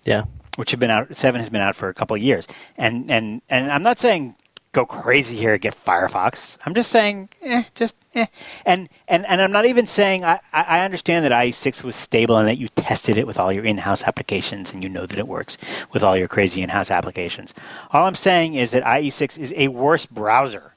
[0.04, 0.24] yeah.
[0.56, 2.46] which have been out seven has been out for a couple of years
[2.78, 4.36] and and and i'm not saying
[4.74, 8.26] go crazy here and get firefox i'm just saying eh, just eh.
[8.66, 12.48] and and and i'm not even saying i i understand that ie6 was stable and
[12.48, 15.56] that you tested it with all your in-house applications and you know that it works
[15.92, 17.54] with all your crazy in-house applications
[17.92, 20.74] all i'm saying is that ie6 is a worse browser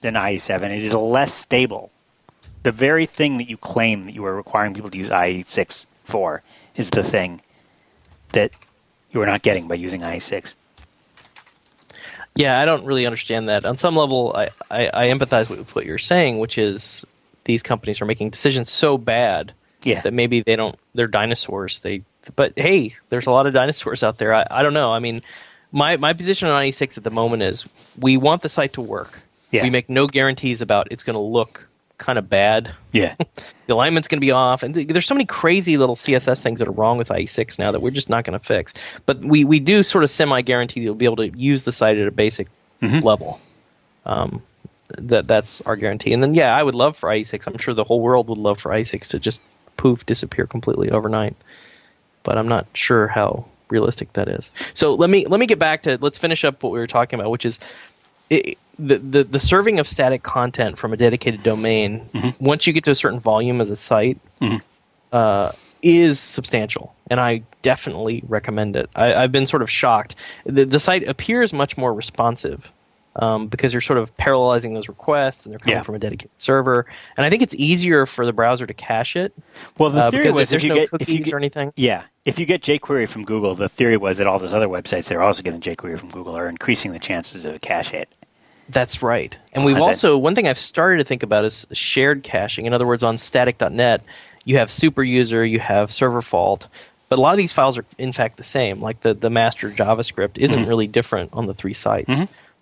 [0.00, 1.90] than ie7 it is less stable
[2.62, 6.42] the very thing that you claim that you are requiring people to use ie6 for
[6.76, 7.42] is the thing
[8.32, 8.52] that
[9.10, 10.54] you are not getting by using IE6.
[12.40, 13.64] Yeah, I don't really understand that.
[13.64, 17.04] On some level, I, I, I empathize with what you're saying, which is
[17.44, 20.00] these companies are making decisions so bad Yeah.
[20.02, 20.76] that maybe they don't.
[20.94, 21.80] They're dinosaurs.
[21.80, 22.02] They,
[22.36, 24.34] but hey, there's a lot of dinosaurs out there.
[24.34, 24.92] I, I don't know.
[24.92, 25.18] I mean,
[25.72, 27.66] my my position on IE6 at the moment is
[27.98, 29.20] we want the site to work.
[29.50, 29.62] Yeah.
[29.64, 31.68] We make no guarantees about it's going to look
[32.00, 32.74] kind of bad.
[32.92, 33.14] Yeah.
[33.68, 36.58] The alignment's going to be off, and th- there's so many crazy little CSS things
[36.58, 38.74] that are wrong with IE6 now that we're just not going to fix.
[39.06, 41.96] But we we do sort of semi guarantee you'll be able to use the site
[41.98, 42.48] at a basic
[42.82, 43.40] level.
[44.06, 44.42] Um,
[44.98, 46.12] that that's our guarantee.
[46.12, 47.46] And then yeah, I would love for IE6.
[47.46, 49.40] I'm sure the whole world would love for IE6 to just
[49.76, 51.36] poof disappear completely overnight.
[52.24, 54.50] But I'm not sure how realistic that is.
[54.74, 57.20] So let me let me get back to let's finish up what we were talking
[57.20, 57.60] about, which is
[58.30, 62.44] it, the, the the serving of static content from a dedicated domain, Mm-hmm.
[62.44, 64.18] once you get to a certain volume as a site,
[65.12, 65.52] uh,
[65.82, 68.90] is substantial, and I definitely recommend it.
[68.94, 70.14] I, I've been sort of shocked.
[70.44, 72.70] The, the site appears much more responsive.
[73.16, 75.82] Um, because you're sort of parallelizing those requests and they're coming Yeah.
[75.82, 79.34] from a dedicated server, and I think it's easier for the browser to cache it
[79.78, 81.34] Well, the uh, theory because was there's if you no get cookies if you get,
[81.34, 81.72] or anything.
[81.74, 85.08] Yeah, if you get jQuery from Google, the theory was that all those other websites
[85.08, 88.08] that are also getting jQuery from Google are increasing the chances of a cache hit.
[88.72, 89.36] That's right.
[89.52, 92.66] And we've also, one thing I've started to think about is shared caching.
[92.66, 94.02] In other words, on static.net,
[94.44, 96.68] you have super user, you have server fault,
[97.08, 98.80] but a lot of these files are in fact the same.
[98.80, 102.12] Like the, the master JavaScript isn't really different on the three sites.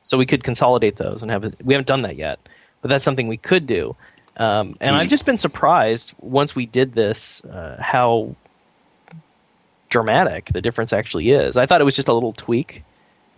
[0.02, 1.54] So we could consolidate those and have it.
[1.62, 2.38] We haven't done that yet,
[2.80, 3.94] but that's something we could do.
[4.38, 5.04] Um, and Easy.
[5.04, 8.34] I've just been surprised once we did this uh, how
[9.90, 11.56] dramatic the difference actually is.
[11.56, 12.84] I thought it was just a little tweak,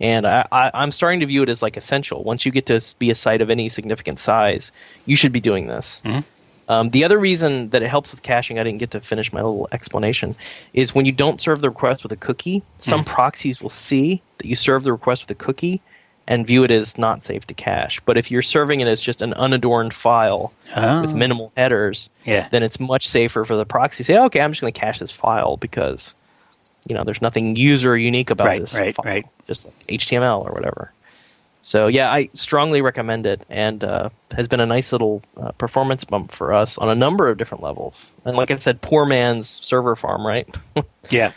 [0.01, 2.23] and I, I, I'm starting to view it as like essential.
[2.23, 4.71] Once you get to be a site of any significant size,
[5.05, 6.01] you should be doing this.
[6.69, 9.41] Um, the other reason that it helps with caching, I didn't get to finish my
[9.41, 10.35] little explanation,
[10.73, 14.47] is when you don't serve the request with a cookie, some proxies will see that
[14.47, 15.81] you serve the request with a cookie
[16.27, 17.99] and view it as not safe to cache.
[18.05, 21.01] But if you're serving it as just an unadorned file Oh.
[21.01, 22.47] with minimal headers, Yeah.
[22.51, 24.99] then it's much safer for the proxy to say, okay, I'm just going to cache
[24.99, 26.13] this file because
[26.87, 29.25] you know there's nothing user unique about Right, this right, file, right.
[29.47, 30.91] just like HTML or whatever.
[31.63, 36.03] So yeah, I strongly recommend it, and uh, has been a nice little uh, performance
[36.03, 38.11] bump for us on a number of different levels.
[38.25, 40.47] And like I said, poor man's server farm, right?
[41.09, 41.33] Yeah.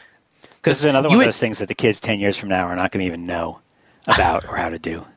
[0.63, 2.65] This is another one of had- those things that the kids 10 years from now
[2.67, 3.61] are not going to even know
[4.07, 5.05] about or how to do.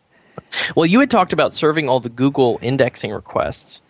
[0.76, 3.82] Well, you had talked about serving all the Google indexing requests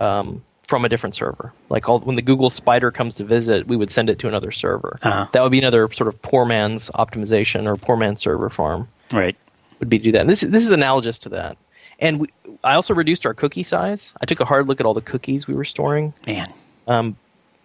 [0.00, 1.52] um, from a different server.
[1.68, 4.50] Like all, when the Google Spider comes to visit, we would send it to another
[4.50, 4.98] server.
[5.02, 5.26] Uh-huh.
[5.32, 8.88] That would be another sort of poor man's optimization or poor man's server farm.
[9.12, 9.36] Right.
[9.80, 10.22] Would be to do that.
[10.22, 11.58] And this this is analogous to that.
[11.98, 12.28] And we,
[12.64, 14.14] I also reduced our cookie size.
[14.20, 16.12] I took a hard look at all the cookies we were storing.
[16.26, 16.52] Man.
[16.88, 17.16] Um,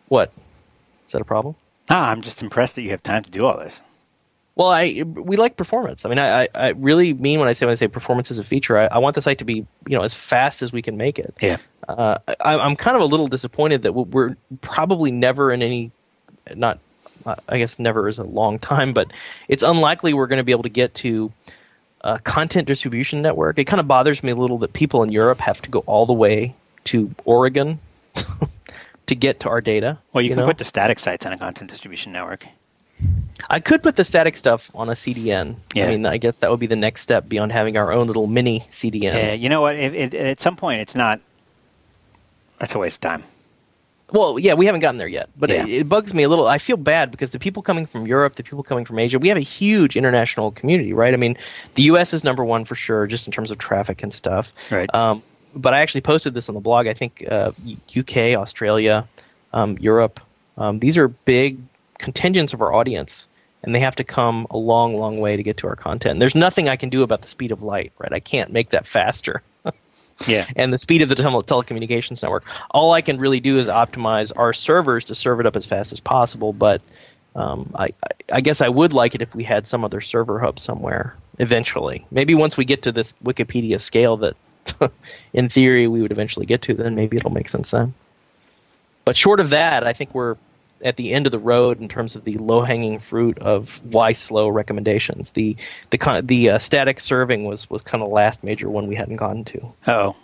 [0.08, 0.32] what?
[1.08, 1.56] Is that a problem?
[1.90, 3.82] Ah, I'm just impressed that you have time to do all this.
[4.60, 6.06] Well, I we like performance.
[6.06, 8.44] I mean, I, I, really mean when I say when I say performance is a
[8.44, 8.78] feature.
[8.78, 11.18] I, I want the site to be you know as fast as we can make
[11.18, 11.34] it.
[11.42, 11.60] Yeah.
[11.88, 15.92] Uh, I, I'm kind of a little disappointed that we're probably never in any,
[16.54, 16.80] not,
[17.48, 19.14] I guess never is a long time, but
[19.48, 21.32] it's unlikely we're going to be able to get to
[22.02, 23.58] a content distribution network.
[23.60, 26.06] It kind of bothers me a little that people in Europe have to go all
[26.06, 26.54] the way
[26.84, 27.80] to Oregon
[29.06, 30.00] to get to our data.
[30.12, 30.46] Well, you, can know?
[30.46, 32.46] put the static sites on a content distribution network.
[33.50, 35.56] I could put the static stuff on a CDN.
[35.74, 35.86] Yeah.
[35.86, 38.28] I mean, I guess that would be the next step beyond having our own little
[38.28, 39.14] mini CDN.
[39.14, 39.34] Yeah.
[39.34, 39.76] you know what?
[39.76, 41.20] If, if, at some point, it's not.
[42.60, 43.24] That's a waste of time.
[44.12, 45.64] Well, yeah, we haven't gotten there yet, but Yeah.
[45.64, 46.48] it, it bugs me a little.
[46.48, 49.28] I feel bad because the people coming from Europe, the people coming from Asia, we
[49.30, 51.14] have a huge international community, right?
[51.14, 51.38] I mean,
[51.76, 52.14] the U.S.
[52.14, 54.52] is number one for sure, just in terms of traffic and stuff.
[54.72, 54.94] Right.
[54.96, 55.22] Um,
[55.56, 56.88] but I actually posted this on the blog.
[56.88, 57.52] I think uh,
[57.98, 59.08] UK, Australia,
[59.54, 60.20] um, Europe,
[60.58, 61.60] um, these are big
[62.00, 63.28] contingents of our audience,
[63.64, 66.14] and they have to come a long, long way to get to our content.
[66.14, 68.12] And there's nothing I can do about the speed of light, right?
[68.14, 69.42] I can't make that faster
[70.28, 70.46] Yeah.
[70.56, 72.46] and the speed of the tele- telecommunications network.
[72.72, 75.92] All I can really do is optimize our servers to serve it up as fast
[75.94, 76.54] as possible.
[76.54, 76.82] But
[77.36, 77.92] um, I, I,
[78.34, 82.06] I guess I would like it if we had some other server hub somewhere eventually.
[82.12, 84.36] Maybe once we get to this Wikipedia scale that,
[85.34, 87.94] in theory, we would eventually get to, then maybe it'll make sense then.
[89.06, 90.36] But short of that, I think we're
[90.84, 95.32] at the end of the road in terms of the low-hanging fruit of YSlow recommendations.
[95.32, 95.56] The
[95.90, 99.18] the the uh, static serving was was kind of the last major one we hadn't
[99.18, 99.68] gotten to.
[99.88, 100.16] Oh.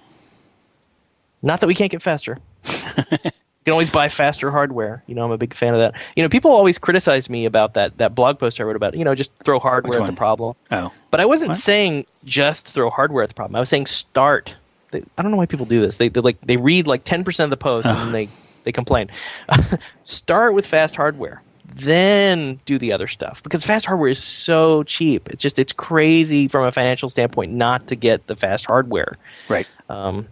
[1.41, 2.37] Not that we can't get faster.
[2.65, 5.03] you can always buy faster hardware.
[5.07, 5.93] You know, I'm a big fan of that.
[6.15, 8.95] You know, people always criticize me about that that blog post I wrote about.
[8.95, 10.55] You know, just throw hardware at the problem.
[10.71, 10.91] Oh.
[11.11, 11.57] But I wasn't What?
[11.59, 13.55] saying just throw hardware at the problem.
[13.55, 14.55] I was saying start.
[14.91, 15.97] They, I don't know why people do this.
[15.97, 18.29] They, they like they read like 10% of the post and then they
[18.65, 19.09] they complain.
[20.03, 21.41] start with fast hardware.
[21.77, 25.29] Then do the other stuff because fast hardware is so cheap.
[25.29, 29.17] It's just it's crazy from a financial standpoint not to get the fast hardware
[29.49, 29.67] Right.
[29.89, 30.27] um,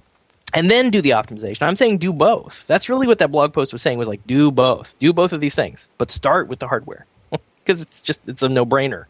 [0.54, 1.64] and then do the optimization.
[1.64, 2.64] I'm saying do both.
[2.68, 5.42] That's really what that blog post was saying was like do both, do both of
[5.42, 7.06] these things, but start with the hardware
[7.66, 9.06] because it's just it's a no brainer.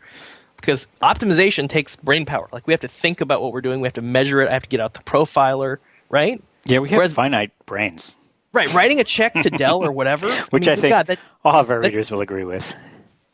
[0.55, 2.47] Because optimization takes brain power.
[2.53, 3.81] Like we have to think about what we're doing.
[3.81, 4.49] We have to measure it.
[4.49, 5.77] I have to get out the profiler,
[6.09, 6.41] right?
[6.65, 8.15] Yeah, we have Whereas- finite brains,
[8.53, 8.71] Right.
[8.73, 10.29] Writing a check to Dell or whatever.
[10.51, 12.73] which I, mean, think God, that, all of our that- readers will agree with.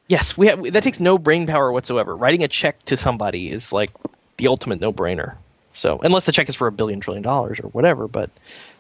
[0.07, 0.74] Yes, we have.
[0.74, 2.15] That takes no brain power whatsoever.
[2.15, 3.91] Writing a check to somebody is like
[4.38, 5.36] the ultimate no-brainer.
[5.74, 8.32] So unless the check is for a billion trillion dollars or whatever, but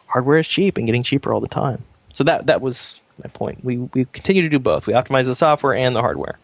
[0.07, 1.83] hardware is cheap and getting cheaper all the time.
[2.13, 3.63] So that that was my point.
[3.63, 4.87] We we continue to do both.
[4.87, 6.39] We optimize the software and the hardware,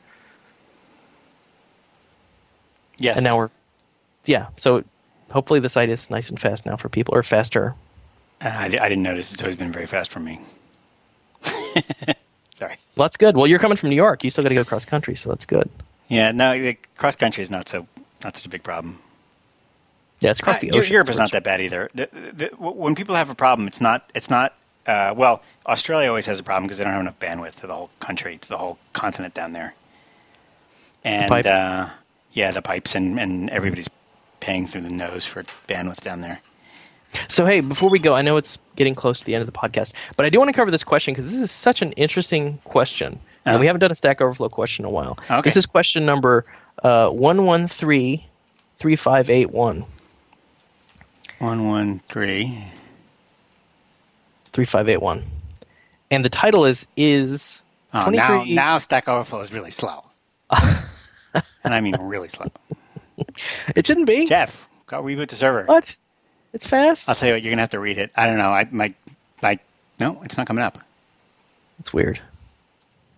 [3.00, 3.16] Yes.
[3.18, 3.50] and now we're
[4.26, 4.48] yeah.
[4.58, 4.84] So
[5.32, 7.74] hopefully the site is nice and fast now for people, or faster.
[8.46, 9.34] Uh, I, I didn't notice.
[9.34, 10.40] It's always been very fast for me.
[12.56, 12.78] Sorry.
[12.96, 13.36] Well, that's good.
[13.36, 14.24] Well, you're coming from New York.
[14.24, 15.70] You still got to go cross country, so that's good.
[16.08, 17.88] Yeah, no, the cross country is not so
[18.24, 19.00] not such a big problem.
[20.20, 20.94] Yeah, it's across Uh, the ocean.
[20.94, 21.90] Europe is not that bad either.
[21.94, 24.10] The, the, w- when people have a problem, it's not.
[24.16, 24.54] It's not.
[24.86, 27.74] Uh, well, Australia always has a problem because they don't have enough bandwidth to the
[27.74, 29.74] whole country, to the whole continent down there.
[31.04, 31.48] And pipes?
[31.48, 31.90] uh,
[32.34, 33.90] yeah, the pipes and, and everybody's
[34.40, 36.42] paying through the nose for bandwidth down there.
[37.28, 39.52] So, hey, before we go, I know it's getting close to the end of the
[39.54, 42.60] podcast, but I do want to cover this question because this is such an interesting
[42.64, 43.20] question.
[43.46, 45.20] And we haven't done a Stack Overflow question in a while.
[45.30, 45.42] Okay.
[45.42, 46.46] This is question number
[46.84, 49.86] uh, 1133581.
[51.40, 52.64] One one three.
[54.54, 55.24] 3581.
[56.12, 57.62] And the title is Is
[57.94, 60.04] Oh, now now Stack Overflow is really slow,
[60.50, 62.48] and I mean really slow.
[63.74, 64.26] It shouldn't be.
[64.26, 65.64] Jeff, go reboot the server.
[65.64, 65.98] What?
[66.56, 67.10] It's fast.
[67.10, 68.12] I'll tell you what, you're gonna have to read it.
[68.16, 68.50] I don't know.
[68.52, 68.94] I my
[69.44, 69.60] my
[70.00, 70.80] no, it's not coming up.
[71.82, 72.20] It's weird.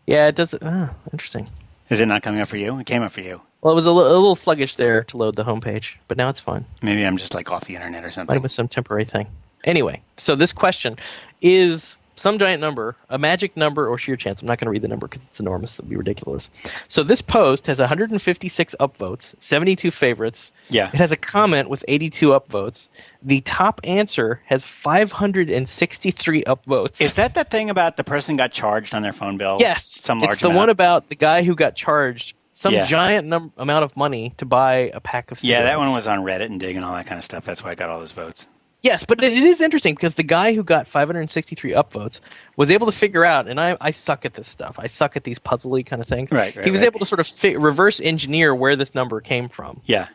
[0.07, 0.55] Yeah, it does.
[0.55, 1.47] Uh, interesting.
[1.89, 2.79] Is it not coming up for you?
[2.79, 3.39] It came up for you.
[3.61, 6.65] Well, it was a little sluggish there to load the homepage, but now it's fine.
[6.81, 8.33] Maybe I'm just like off the internet or Might something.
[8.35, 9.27] have been some temporary thing.
[9.65, 10.97] Anyway, so this question
[11.41, 14.41] is some giant number, a magic number, or sheer chance.
[14.41, 15.75] I'm not going to read the number because it's enormous.
[15.77, 16.49] That'd be ridiculous.
[16.87, 20.51] So this post has 156 upvotes, 72 favorites.
[20.69, 20.89] Yeah.
[20.93, 22.89] It has a comment with 82 upvotes.
[23.23, 27.01] The top answer has 563 upvotes.
[27.01, 29.57] Is that the thing about the person got charged on their phone bill?
[29.59, 30.57] Yes, some large it's the amount?
[30.59, 32.85] one about the guy who got charged some Yeah.
[32.85, 36.19] giant num- amount of money to buy a pack of yeah, that one was on
[36.19, 37.45] Reddit and Digg and all that kind of stuff.
[37.45, 38.47] That's why I got all those votes.
[38.81, 42.19] Yes, but it, is interesting because the guy who got 563 upvotes
[42.57, 44.77] was able to figure out, and I, I suck at this stuff.
[44.79, 46.31] I suck at these puzzly kind of things.
[46.31, 46.87] Right, right, he was right.
[46.87, 49.81] able to sort of fi- reverse engineer where this number came from.
[49.85, 50.07] Yeah,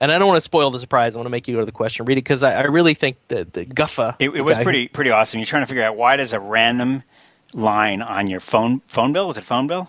[0.00, 1.14] And I don't want to spoil the surprise.
[1.14, 2.94] I want to make you go to the question, read it, because I, I really
[2.94, 4.14] think that the Guffa.
[4.20, 5.40] it, it was guy who- pretty pretty awesome.
[5.40, 7.02] You're trying to figure out why does a random
[7.52, 9.88] line on your phone phone bill was it phone bill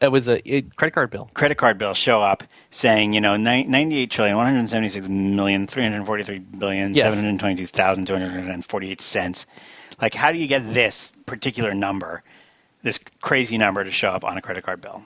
[0.00, 1.30] That was a, a credit card bill.
[1.34, 6.94] credit card bill show up saying you know ni- 98 trillion 176 million 343 billion
[6.94, 7.04] Yes.
[7.04, 9.46] 722,248 cents.
[10.00, 12.22] Like how do you get this particular number,
[12.82, 15.02] this crazy number to show up on a credit card bill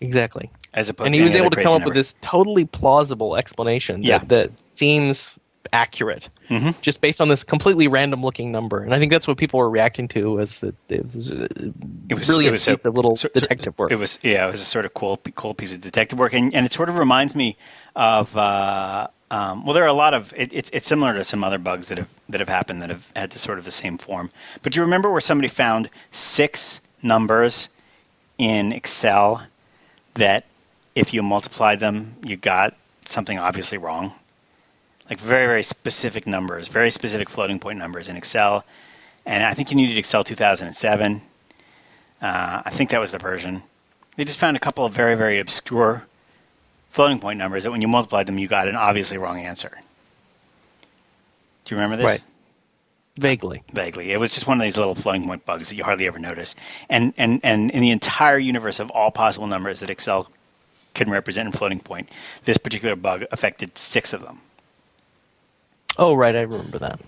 [0.00, 0.50] Exactly.
[0.72, 1.86] as opposed And he was able to come up number?
[1.90, 4.18] with this totally plausible explanation that, Yeah.
[4.28, 5.38] that seems
[5.72, 6.70] accurate, Mm-hmm.
[6.82, 8.82] just based on this completely random looking number.
[8.82, 11.48] And I think that's what people were reacting to was that it was, uh,
[12.10, 13.90] It was brilliant it was piece of little so- detective work.
[13.90, 16.54] It was yeah, it was a sort of cool cool piece of detective work, and,
[16.54, 17.56] and it sort of reminds me
[17.96, 21.42] of uh, um, well, there are a lot of it, it, it's similar to some
[21.42, 23.96] other bugs that have that have happened that have had the sort of the same
[23.98, 24.30] form.
[24.62, 27.68] But do you remember where somebody found six numbers
[28.38, 29.46] in Excel
[30.14, 30.44] that
[30.94, 32.74] if you multiplied them, you got
[33.06, 34.12] something obviously wrong?
[35.10, 38.64] Like very very specific numbers, very specific floating point numbers in Excel,
[39.26, 41.22] and I think you needed Excel 2007.
[42.22, 43.62] Uh, I think that was the version.
[44.16, 46.06] They just found a couple of very, very obscure
[46.90, 49.80] floating point numbers that when you multiplied them, you got an obviously wrong answer.
[51.64, 52.06] Do you remember this?
[52.06, 52.24] Right.
[53.18, 53.62] Vaguely.
[53.72, 54.12] Vaguely.
[54.12, 56.54] It was just one of these little floating point bugs that you hardly ever notice.
[56.88, 60.30] And, and, and in the entire universe of all possible numbers that Excel
[60.94, 62.08] can represent in floating point,
[62.44, 64.40] this particular bug affected six of them,
[65.98, 66.34] Oh, right.
[66.34, 67.00] I remember that.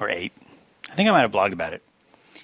[0.00, 0.32] or eight.
[0.90, 1.82] I think I might have blogged about it.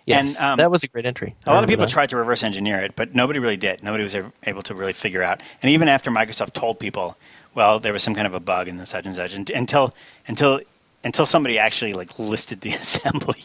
[0.04, 1.34] Yes, And, um, that was a great entry.
[1.46, 1.92] A I lot of people that.
[1.92, 3.82] tried to reverse engineer it, but nobody really did.
[3.84, 5.40] Nobody was able to really figure out.
[5.62, 7.16] And even after Microsoft told people,
[7.54, 9.94] well, there was some kind of a bug in the such and such, and, until
[10.26, 10.60] until
[11.04, 13.44] until somebody actually like listed the assembly,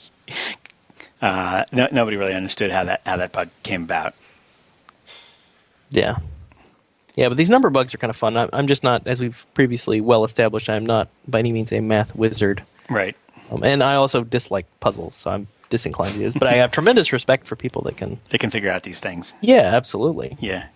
[1.22, 4.16] uh, no, nobody really understood how that how that bug came about.
[5.92, 6.18] Yeah.
[7.18, 8.38] Yeah, but these number bugs are kind of fun.
[8.38, 11.82] I'm, I'm just not, as we've previously well established, I'm not by any means a
[11.82, 12.64] math wizard.
[12.90, 13.18] Right.
[13.52, 16.34] Um, and I also dislike puzzles, so I'm disinclined to use.
[16.34, 18.20] But I have tremendous respect for people that can.
[18.30, 19.34] They can figure out these things.
[19.42, 20.38] Yeah, absolutely.
[20.40, 20.68] Yeah.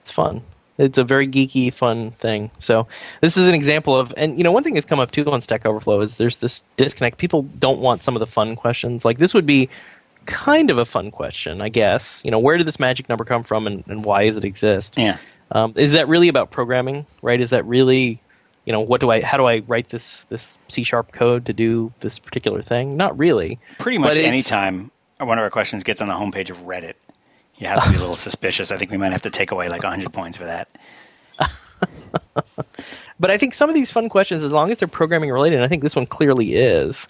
[0.00, 0.42] It's fun.
[0.78, 2.50] It's a very geeky, fun thing.
[2.58, 2.88] So
[3.20, 5.42] this is an example of, and you know, one thing that's come up too on
[5.42, 7.18] Stack Overflow is there's this disconnect.
[7.18, 9.04] People don't want some of the fun questions.
[9.04, 9.68] Like this would be
[10.24, 12.22] kind of a fun question, I guess.
[12.24, 14.96] You know, where did this magic number come from, and, and why does it exist?
[14.96, 15.18] Yeah.
[15.52, 17.40] Um, is that really about programming, right?
[17.40, 18.22] Is that really,
[18.64, 21.52] you know, what do I, how do I write this this C sharp code to
[21.52, 22.96] do this particular thing?
[22.96, 23.60] Not really.
[23.78, 26.94] Pretty much any time one of our questions gets on the homepage of Reddit,
[27.56, 28.70] you have to be a little suspicious.
[28.72, 30.68] I think we might have to take away like 100 points for that.
[33.20, 35.64] But I think some of these fun questions, as long as they're programming related, and
[35.64, 37.06] I think this one clearly is,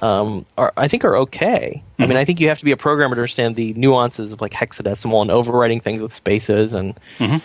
[0.00, 1.82] um, are I think are okay.
[2.00, 2.08] I Mm-hmm.
[2.08, 4.52] mean, I think you have to be a programmer to understand the nuances of like
[4.52, 7.38] hexadecimal and overwriting things with spaces and Mm-hmm.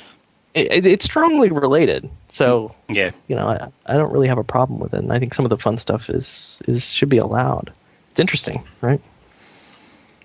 [0.54, 2.10] It, it's strongly related.
[2.30, 3.12] So Yeah.
[3.28, 4.98] you know, I, I don't really have a problem with it.
[5.00, 7.72] And I think some of the fun stuff is is should be allowed.
[8.12, 9.02] It's interesting, right?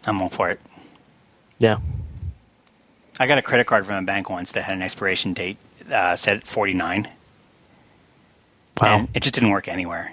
[0.06, 0.60] I'm all for it.
[1.58, 1.78] Yeah.
[3.18, 5.56] I got a credit card from a bank once that had an expiration date
[5.90, 7.08] uh, set at 49.
[8.80, 8.98] Wow.
[8.98, 10.12] And it just didn't work anywhere.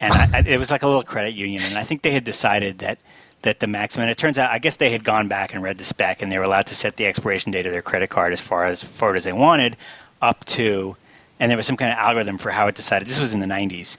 [0.00, 2.24] And I, I, it was like a little credit union, and I think they had
[2.24, 2.98] decided that
[3.44, 4.02] that the maximum.
[4.02, 6.30] And It turns out, I guess they had gone back and read the spec, and
[6.30, 8.82] they were allowed to set the expiration date of their credit card as far as
[8.82, 9.76] forward as they wanted,
[10.20, 10.96] up to.
[11.40, 13.08] And there was some kind of algorithm for how it decided.
[13.08, 13.96] This was in the 90s,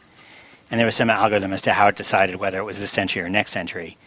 [0.70, 3.22] and there was some algorithm as to how it decided whether it was this century
[3.24, 3.98] or next century.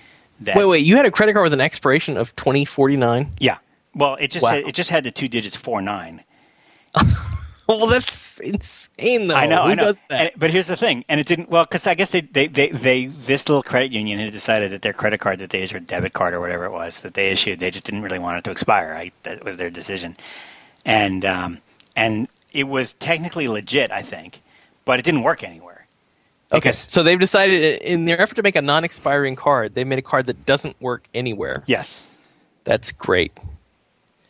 [0.41, 0.87] That, Wait, wait.
[0.87, 3.33] You had a credit card with an expiration of twenty forty nine.
[3.41, 3.59] Yeah.
[3.95, 4.51] Well, it just Wow.
[4.51, 6.23] had, it just had the two digits four nine.
[7.69, 9.35] Well, that's insane, though.
[9.35, 9.95] I know, Who I know.
[10.11, 11.49] And- but here's the thing, and it didn't.
[11.49, 14.83] Well, because I guess they, they, they, they, this little credit union had decided that
[14.83, 17.61] their credit card that they issued, debit card or whatever it was that they issued,
[17.61, 18.91] they just didn't really want it to expire.
[18.91, 20.17] Right, that was their decision,
[20.85, 21.61] and um,
[21.97, 24.41] and it was technically legit, I think,
[24.85, 25.87] but it didn't work anywhere.
[26.51, 30.03] Okay, so they've decided in their effort to make a non-expiring card, they made a
[30.03, 31.63] card that doesn't work anywhere.
[31.67, 32.11] Yes.
[32.65, 33.33] That's great.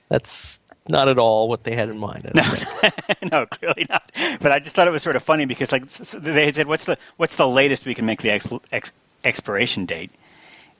[0.08, 0.58] That's
[0.88, 2.30] not at all what they had in mind.
[2.34, 4.10] I no, clearly not.
[4.40, 6.84] But I just thought it was sort of funny because like they had said, "What's
[6.84, 8.92] the what's the latest we can make the ex- ex-
[9.24, 10.10] expiration date?"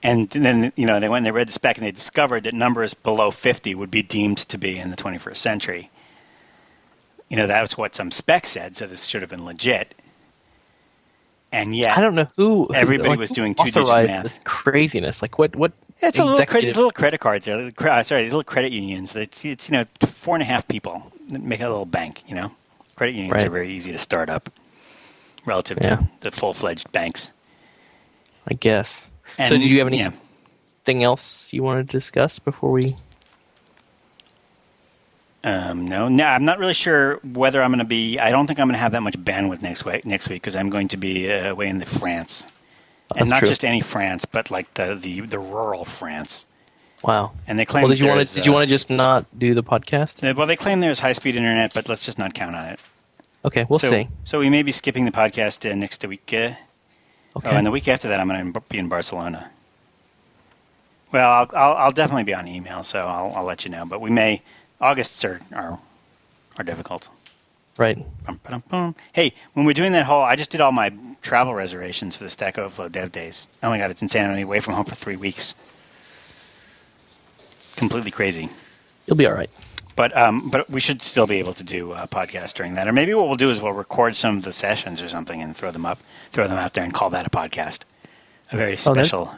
[0.01, 2.53] And then you know they went and they read the spec and they discovered that
[2.53, 5.89] numbers below fifty would be deemed to be in the 21st century.
[7.29, 9.93] You know that was what some spec said, so this should have been legit.
[11.51, 12.65] And yet, I don't know who.
[12.65, 14.23] who- Everybody like, was who doing two-digit math.
[14.23, 15.55] This craziness, like what?
[15.55, 15.71] What?
[16.01, 17.71] It's a little credit, executive- little credit cards there.
[17.89, 19.15] uh, Sorry, these little credit unions.
[19.15, 22.23] It's, it's you know four and a half people that make a little bank.
[22.27, 22.51] You know,
[22.95, 23.47] credit unions Right.
[23.47, 24.49] are very easy to start up
[25.45, 25.95] relative Yeah.
[25.97, 27.31] to the full fledged banks.
[28.47, 29.09] I guess.
[29.37, 30.11] so, did you have yeah.
[30.85, 32.95] anything else you wanted to discuss before we?
[35.43, 38.19] Um, no, no, I'm not really sure whether I'm going to be.
[38.19, 40.05] I don't think I'm going to have that much bandwidth next week.
[40.05, 42.45] Next week because I'm going to be uh, away in the France,
[43.15, 43.47] and That's not true.
[43.47, 46.45] just any France, but like the the, the rural France.
[47.03, 47.31] Wow.
[47.47, 47.83] And they claim.
[47.83, 48.35] Well, did you want to?
[48.35, 50.29] Did you uh, want to just not do the podcast?
[50.29, 52.81] uh, Well, they claim there's high speed internet, but let's just not count on it.
[53.45, 54.09] Okay, we'll so, see.
[54.25, 56.33] So we may be skipping the podcast uh, next week.
[56.33, 56.55] Uh,
[57.35, 57.49] Okay.
[57.49, 59.51] Oh, and the week after that, I'm going to be in Barcelona.
[61.11, 63.85] Well, I'll, I'll, I'll definitely be on email, so I'll, I'll let you know.
[63.85, 64.41] But we may
[64.81, 65.79] Augusts are are,
[66.57, 67.09] are difficult.
[67.77, 67.97] right.
[69.13, 72.29] Hey, when we're doing that whole, I just did all my travel reservations for the
[72.29, 73.47] Stack Overflow Dev Days.
[73.63, 74.25] Oh my god, it's insane!
[74.29, 75.55] I'm away from home for three weeks.
[77.75, 78.49] Completely crazy.
[79.05, 79.49] You'll be all right.
[79.95, 82.93] But um, but we should still be able to do a podcast during that, or
[82.93, 85.71] maybe what we'll do is we'll record some of the sessions or something and throw
[85.71, 85.99] them up,
[86.31, 87.79] throw them out there, and call that a podcast.
[88.51, 89.35] A very Oh, special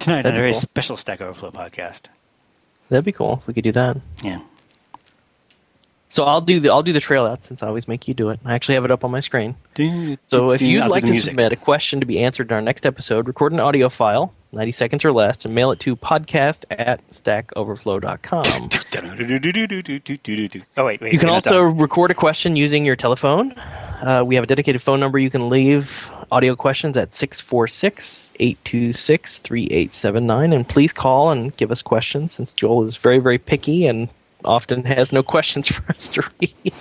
[0.00, 0.60] tonight, a very cool.
[0.60, 2.06] special Stack Overflow podcast.
[2.88, 3.96] That'd be cool if we could do that.
[4.22, 4.40] Yeah.
[6.10, 8.30] So I'll do the I'll do the trail out since I always make you do
[8.30, 8.40] it.
[8.44, 9.54] I actually have it up on my screen.
[10.24, 11.30] So if you'd like to music.
[11.30, 14.72] submit a question to be answered in our next episode, record an audio file, 90
[14.72, 18.68] seconds or less, and mail it to podcast at stackoverflow.com.
[20.76, 21.12] Oh wait, wait.
[21.12, 23.52] You can also record a question using your telephone.
[23.52, 29.38] Uh, we have a dedicated phone number you can leave audio questions at 646 826
[29.38, 30.52] 3879.
[30.52, 34.08] And please call and give us questions since Joel is very, very picky and
[34.44, 36.74] often has no questions for us to read.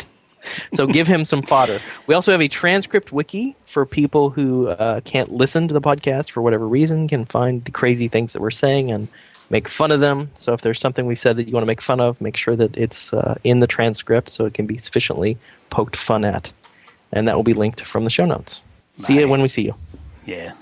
[0.74, 1.80] so give him some fodder.
[2.08, 6.32] We also have a transcript wiki for people who uh, can't listen to the podcast
[6.32, 9.08] for whatever reason, can find the crazy things that we're saying and
[9.50, 10.30] make fun of them.
[10.36, 12.56] So if there's something we said that you want to make fun of, make sure
[12.56, 15.38] that it's uh, in the transcript so it can be sufficiently
[15.70, 16.52] poked fun at.
[17.14, 18.62] And that will be linked from the show notes.
[18.98, 19.76] See you when we see you.
[20.26, 20.54] Yeah.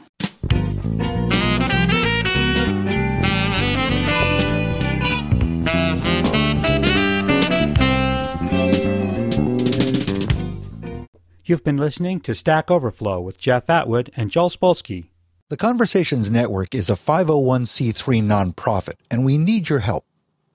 [11.47, 15.09] You've been listening to Stack Overflow with Jeff Atwood and Joel Spolsky.
[15.49, 20.05] The Conversations Network is a 501c3 nonprofit, and we need your help.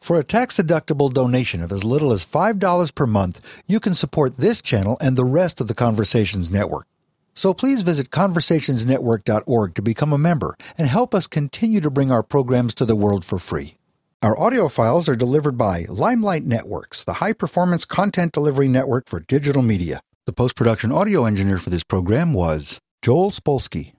[0.01, 4.61] For a tax-deductible donation of as little as $5 per month, you can support this
[4.61, 6.89] channel and the rest of the Conversations Network.
[7.35, 12.23] So please visit conversationsnetwork.org to become a member and help us continue to bring our
[12.23, 13.77] programs to the world for free.
[14.23, 19.63] Our audio files are delivered by Limelight Networks, the high-performance content delivery network for digital
[19.63, 20.03] media.
[20.27, 23.95] The post-production audio engineer for this program was Joel Spolsky.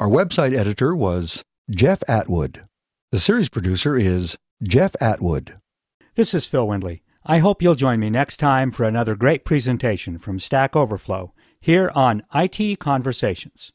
[0.00, 2.64] Our website editor was Jeff Atwood.
[3.12, 5.58] The series producer is Jeff Atwood.
[6.14, 7.02] This is Phil Windley.
[7.26, 11.90] I hope you'll join me next time for another great presentation from Stack Overflow here
[11.94, 13.72] on IT Conversations.